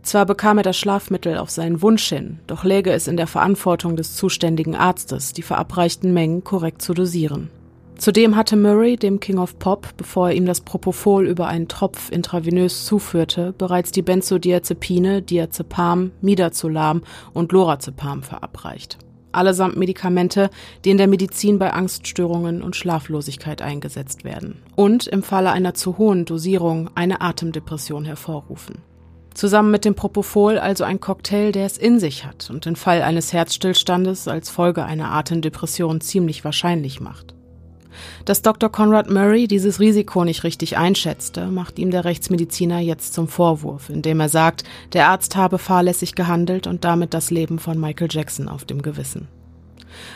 [0.02, 3.96] Zwar bekam er das Schlafmittel auf seinen Wunsch hin, doch läge es in der Verantwortung
[3.96, 7.50] des zuständigen Arztes, die verabreichten Mengen korrekt zu dosieren.
[7.96, 12.10] Zudem hatte Murray dem King of Pop, bevor er ihm das Propofol über einen Tropf
[12.10, 18.98] intravenös zuführte, bereits die Benzodiazepine Diazepam, Midazolam und Lorazepam verabreicht.
[19.30, 20.50] Allesamt Medikamente,
[20.84, 25.96] die in der Medizin bei Angststörungen und Schlaflosigkeit eingesetzt werden und im Falle einer zu
[25.96, 28.82] hohen Dosierung eine Atemdepression hervorrufen.
[29.34, 33.02] Zusammen mit dem Propofol also ein Cocktail, der es in sich hat und den Fall
[33.02, 37.34] eines Herzstillstandes als Folge einer Atemdepression ziemlich wahrscheinlich macht.
[38.24, 38.70] Dass Dr.
[38.70, 44.20] Conrad Murray dieses Risiko nicht richtig einschätzte, macht ihm der Rechtsmediziner jetzt zum Vorwurf, indem
[44.20, 48.64] er sagt, der Arzt habe fahrlässig gehandelt und damit das Leben von Michael Jackson auf
[48.64, 49.28] dem Gewissen.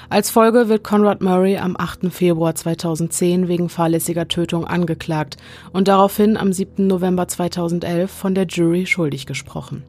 [0.08, 2.12] Als Folge wird Conrad Murray am 8.
[2.12, 5.36] Februar 2010 wegen fahrlässiger Tötung angeklagt
[5.72, 6.86] und daraufhin am 7.
[6.86, 9.84] November 2011 von der Jury schuldig gesprochen.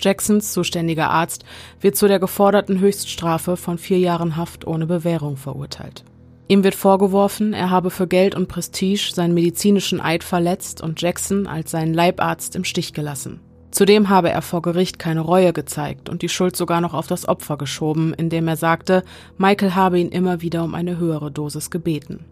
[0.00, 1.44] Jacksons zuständiger Arzt
[1.80, 6.04] wird zu der geforderten Höchststrafe von vier Jahren Haft ohne Bewährung verurteilt.
[6.48, 11.46] Ihm wird vorgeworfen, er habe für Geld und Prestige seinen medizinischen Eid verletzt und Jackson
[11.46, 13.40] als seinen Leibarzt im Stich gelassen.
[13.70, 17.28] Zudem habe er vor Gericht keine Reue gezeigt und die Schuld sogar noch auf das
[17.28, 19.04] Opfer geschoben, indem er sagte,
[19.38, 22.24] Michael habe ihn immer wieder um eine höhere Dosis gebeten.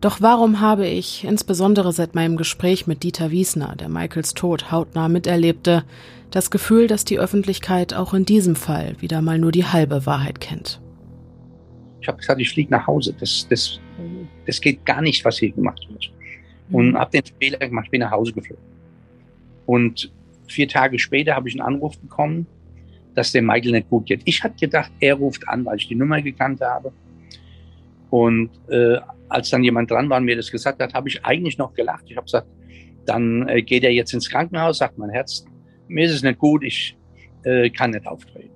[0.00, 5.08] Doch warum habe ich, insbesondere seit meinem Gespräch mit Dieter Wiesner, der Michaels Tod hautnah
[5.08, 5.84] miterlebte,
[6.30, 10.40] das Gefühl, dass die Öffentlichkeit auch in diesem Fall wieder mal nur die halbe Wahrheit
[10.40, 10.80] kennt?
[12.00, 13.14] Ich habe gesagt, ich fliege nach Hause.
[13.18, 13.80] Das, das,
[14.46, 16.12] das geht gar nicht, was hier gemacht wird.
[16.70, 16.98] Und Mhm.
[16.98, 18.62] habe den Fehler gemacht, bin nach Hause geflogen.
[19.64, 20.12] Und
[20.48, 22.46] vier Tage später habe ich einen Anruf bekommen,
[23.14, 24.20] dass dem Michael nicht gut geht.
[24.24, 26.92] Ich hatte gedacht, er ruft an, weil ich die Nummer gekannt habe.
[28.10, 31.58] Und äh, als dann jemand dran war und mir das gesagt hat, habe ich eigentlich
[31.58, 32.04] noch gelacht.
[32.08, 32.46] Ich habe gesagt,
[33.06, 35.44] dann äh, geht er jetzt ins Krankenhaus, sagt mein Herz,
[35.88, 36.96] mir ist es nicht gut, ich
[37.44, 38.50] äh, kann nicht auftreten.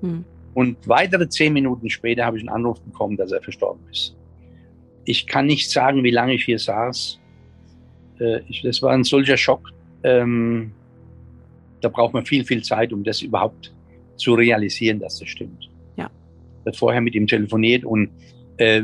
[0.00, 0.24] Hm.
[0.54, 4.16] Und weitere zehn Minuten später habe ich einen Anruf bekommen, dass er verstorben ist.
[5.04, 7.18] Ich kann nicht sagen, wie lange ich hier saß.
[8.20, 9.70] Äh, ich, das war ein solcher Schock.
[10.02, 10.72] Ähm,
[11.80, 13.72] da braucht man viel, viel Zeit, um das überhaupt
[14.16, 15.68] zu realisieren, dass das stimmt.
[15.96, 16.10] Ja.
[16.62, 18.10] Ich hat vorher mit ihm telefoniert und
[18.56, 18.82] äh,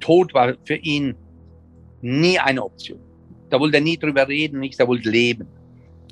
[0.00, 1.14] Tod war für ihn
[2.00, 2.98] nie eine Option.
[3.50, 5.46] Da wollte er nie drüber reden, nicht, da wollte leben.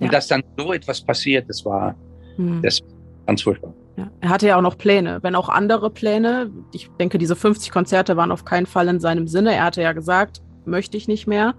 [0.00, 0.12] Und Ja.
[0.12, 1.96] dass dann so etwas passiert, das war,
[2.36, 2.60] Hm.
[2.62, 2.88] das war
[3.26, 3.72] ganz furchtbar.
[3.96, 4.10] Ja.
[4.20, 6.50] Er hatte ja auch noch Pläne, wenn auch andere Pläne.
[6.72, 9.54] Ich denke, diese 50 Konzerte waren auf keinen Fall in seinem Sinne.
[9.54, 11.54] Er hatte ja gesagt, möchte ich nicht mehr.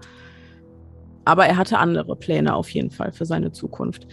[1.24, 4.06] Aber er hatte andere Pläne auf jeden Fall für seine Zukunft.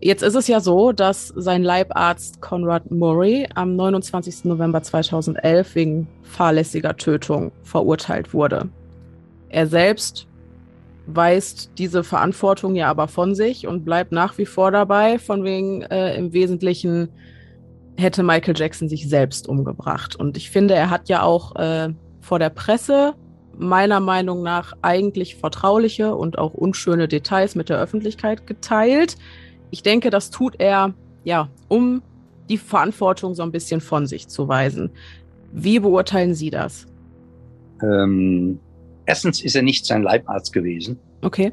[0.00, 4.44] Jetzt ist es ja so, dass sein Leibarzt Conrad Murray am 29.
[4.44, 8.68] November 2011 wegen fahrlässiger Tötung verurteilt wurde.
[9.48, 10.26] Er selbst
[11.06, 15.82] weist diese Verantwortung ja aber von sich und bleibt nach wie vor dabei, von wegen
[15.82, 17.08] äh, im Wesentlichen
[17.96, 20.14] hätte Michael Jackson sich selbst umgebracht.
[20.14, 21.88] Und ich finde, er hat ja auch äh,
[22.20, 23.14] vor der Presse
[23.56, 29.16] meiner Meinung nach eigentlich vertrauliche und auch unschöne Details mit der Öffentlichkeit geteilt.
[29.70, 30.94] Ich denke, das tut er,
[31.24, 32.02] ja, um
[32.48, 34.90] die Verantwortung so ein bisschen von sich zu weisen.
[35.52, 36.86] Wie beurteilen Sie das?
[37.82, 38.58] Ähm,
[39.06, 40.98] erstens ist er nicht sein Leibarzt gewesen.
[41.22, 41.52] Okay.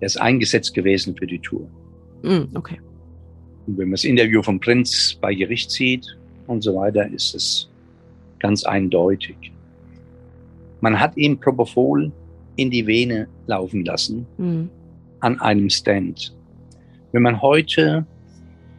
[0.00, 1.66] Er ist eingesetzt gewesen für die Tour.
[2.22, 2.80] Mm, okay.
[3.66, 6.06] Und wenn man das Interview vom Prinz bei Gericht sieht
[6.46, 7.70] und so weiter, ist es
[8.38, 9.36] ganz eindeutig.
[10.80, 12.12] Man hat ihm Propofol
[12.56, 14.64] in die Vene laufen lassen Mm,
[15.20, 16.34] an einem Stand.
[17.14, 18.04] Wenn man heute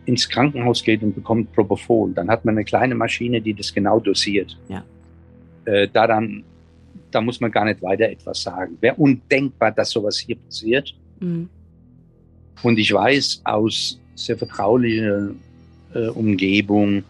[0.03, 3.97] ins Krankenhaus geht und bekommt Propofol, dann hat man eine kleine Maschine, die das genau
[4.01, 4.59] dosiert.
[4.67, 4.83] Ja.
[5.63, 6.43] Äh, daran,
[7.11, 8.77] da muss man gar nicht weiter etwas sagen.
[8.81, 10.93] Wäre undenkbar, dass sowas hier passiert.
[11.21, 11.43] mm,
[12.61, 15.29] Und ich weiß aus sehr vertraulicher
[15.93, 17.05] äh, Umgebung,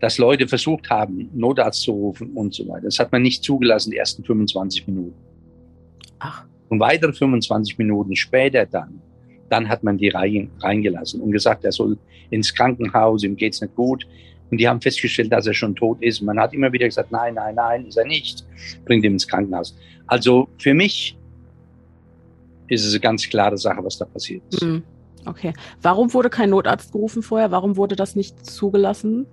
[0.00, 2.86] dass Leute versucht haben, Notarzt zu rufen und so weiter.
[2.86, 5.14] Das hat man nicht zugelassen, die ersten 25 Minuten.
[6.18, 6.44] Ach.
[6.70, 9.00] Und weitere 25 Minuten später dann,
[9.54, 11.96] dann hat man die rein, reingelassen und gesagt, er soll
[12.30, 14.04] ins Krankenhaus, ihm geht's nicht gut.
[14.50, 16.20] Und die haben festgestellt, dass er schon tot ist.
[16.22, 18.44] Man hat immer wieder gesagt, nein, nein, nein, ist er nicht.
[18.84, 19.76] Bringt ihn ins Krankenhaus.
[20.06, 21.16] Also für mich
[22.68, 24.62] ist es eine ganz klare Sache, was da passiert ist.
[24.62, 24.78] mm.
[25.26, 25.52] Okay.
[25.80, 27.50] Warum wurde kein Notarzt gerufen vorher?
[27.50, 29.26] Warum wurde das nicht zugelassen?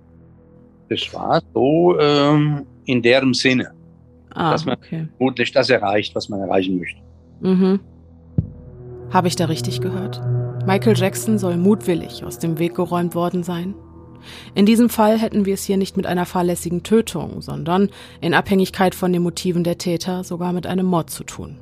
[0.88, 3.72] Das war so ähm, in deren Sinne,
[4.34, 5.08] Ah, dass man okay.
[5.18, 7.00] vermutlich das erreicht, was man erreichen möchte.
[7.40, 7.80] Mhm.
[9.12, 10.22] Habe ich da richtig gehört?
[10.66, 13.74] Michael Jackson soll mutwillig aus dem Weg geräumt worden sein.
[14.54, 17.90] In diesem Fall hätten wir es hier nicht mit einer fahrlässigen Tötung, sondern
[18.22, 21.58] in Abhängigkeit von den Motiven der Täter sogar mit einem Mord zu tun.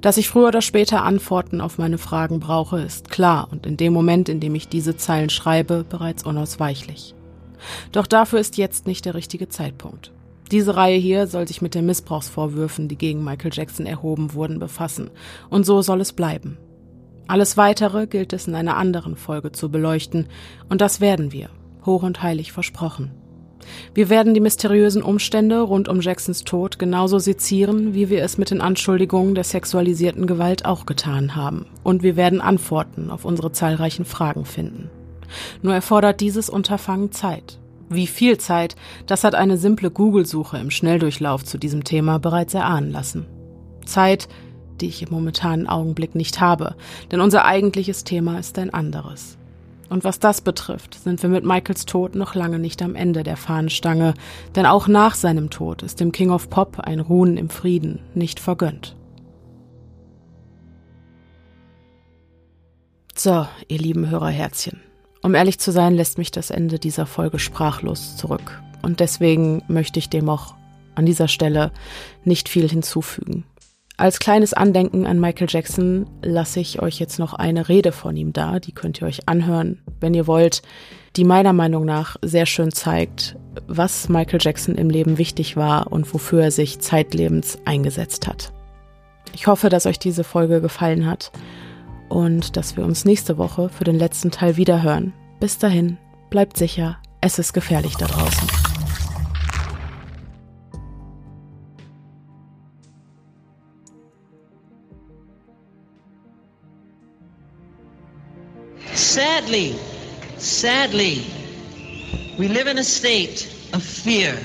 [0.00, 3.92] Dass ich früher oder später Antworten auf meine Fragen brauche, ist klar und in dem
[3.92, 7.14] Moment, in dem ich diese Zeilen schreibe, bereits unausweichlich.
[7.90, 10.12] Doch dafür ist jetzt nicht der richtige Zeitpunkt.
[10.50, 15.10] Diese Reihe hier soll sich mit den Missbrauchsvorwürfen, die gegen Michael Jackson erhoben wurden, befassen.
[15.48, 16.58] Und so soll es bleiben.
[17.28, 20.26] Alles Weitere gilt es in einer anderen Folge zu beleuchten.
[20.68, 21.50] Und das werden wir.
[21.86, 23.12] Hoch und heilig versprochen.
[23.94, 28.50] Wir werden die mysteriösen Umstände rund um Jacksons Tod genauso sezieren, wie wir es mit
[28.50, 31.66] den Anschuldigungen der sexualisierten Gewalt auch getan haben.
[31.84, 34.90] Und wir werden Antworten auf unsere zahlreichen Fragen finden.
[35.62, 37.59] Nur erfordert dieses Unterfangen Zeit.
[37.92, 38.76] Wie viel Zeit,
[39.06, 43.26] das hat eine simple Google-Suche im Schnelldurchlauf zu diesem Thema bereits erahnen lassen.
[43.84, 44.28] Zeit,
[44.80, 46.76] die ich im momentanen Augenblick nicht habe,
[47.10, 49.38] denn unser eigentliches Thema ist ein anderes.
[49.88, 53.36] Und was das betrifft, sind wir mit Michaels Tod noch lange nicht am Ende der
[53.36, 54.14] Fahnenstange,
[54.54, 58.38] denn auch nach seinem Tod ist dem King of Pop ein Ruhen im Frieden nicht
[58.38, 58.94] vergönnt.
[63.16, 64.80] So, ihr lieben Hörerherzchen.
[65.22, 68.62] Um ehrlich zu sein, lässt mich das Ende dieser Folge sprachlos zurück.
[68.82, 70.54] Und deswegen möchte ich dem auch
[70.94, 71.72] an dieser Stelle
[72.24, 73.44] nicht viel hinzufügen.
[73.98, 78.32] Als kleines Andenken an Michael Jackson lasse ich euch jetzt noch eine Rede von ihm
[78.32, 80.62] da, die könnt ihr euch anhören, wenn ihr wollt,
[81.16, 86.14] die meiner Meinung nach sehr schön zeigt, was Michael Jackson im Leben wichtig war und
[86.14, 88.54] wofür er sich zeitlebens eingesetzt hat.
[89.34, 91.30] Ich hoffe, dass euch diese Folge gefallen hat
[92.10, 95.14] und dass wir uns nächste Woche für den letzten Teil wiederhören.
[95.38, 95.96] Bis dahin,
[96.28, 98.48] bleibt sicher, es ist gefährlich da draußen.
[108.94, 109.74] Sadly,
[110.36, 111.24] sadly,
[112.38, 114.36] we live in a state of fear.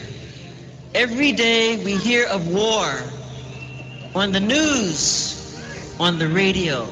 [0.93, 3.03] Every day we hear of war
[4.16, 5.59] on the news,
[5.99, 6.88] on the radio.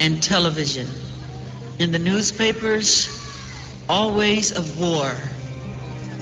[0.00, 0.86] And television.
[1.78, 3.08] In the newspapers,
[3.88, 5.14] always of war.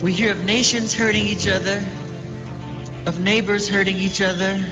[0.02, 1.84] We hear of nations hurting each other,
[3.06, 4.64] of neighbors hurting each other,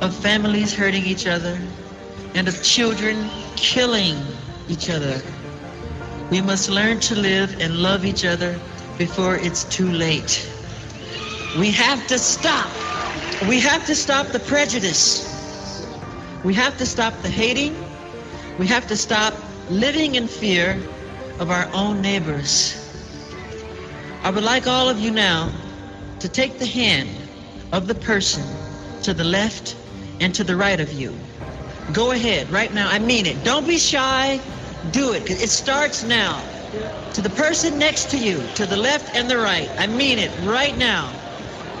[0.00, 1.58] of families hurting each other,
[2.34, 4.16] and of children killing
[4.68, 5.20] each other.
[6.30, 8.58] We must learn to live and love each other
[8.98, 10.48] before it's too late.
[11.58, 12.70] We have to stop.
[13.48, 15.26] We have to stop the prejudice.
[16.44, 17.74] We have to stop the hating.
[18.60, 19.32] We have to stop
[19.70, 20.78] living in fear
[21.38, 22.76] of our own neighbors.
[24.22, 25.50] I would like all of you now
[26.18, 27.08] to take the hand
[27.72, 28.44] of the person
[29.04, 29.76] to the left
[30.20, 31.18] and to the right of you.
[31.94, 32.90] Go ahead right now.
[32.90, 33.42] I mean it.
[33.44, 34.38] Don't be shy.
[34.90, 35.30] Do it.
[35.30, 36.44] It starts now.
[37.14, 39.70] To the person next to you, to the left and the right.
[39.78, 41.10] I mean it right now.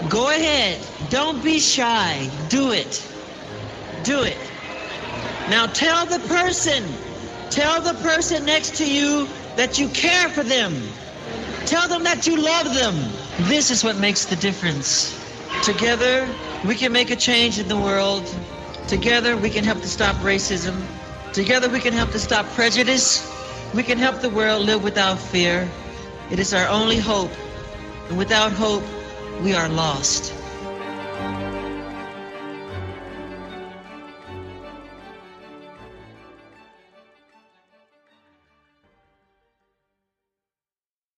[0.08, 0.80] Go ahead.
[1.10, 2.30] Don't be shy.
[2.48, 3.06] Do it.
[4.02, 4.49] Do it.
[5.50, 6.84] Now tell the person,
[7.50, 9.26] tell the person next to you
[9.56, 10.80] that you care for them.
[11.66, 12.94] Tell them that you love them.
[13.48, 15.12] This is what makes the difference.
[15.64, 16.28] Together,
[16.64, 18.24] we can make a change in the world.
[18.86, 20.80] Together, we can help to stop racism.
[21.32, 23.28] Together, we can help to stop prejudice.
[23.74, 25.68] We can help the world live without fear.
[26.30, 27.32] It is our only hope.
[28.08, 28.84] And without hope,
[29.42, 30.32] we are lost.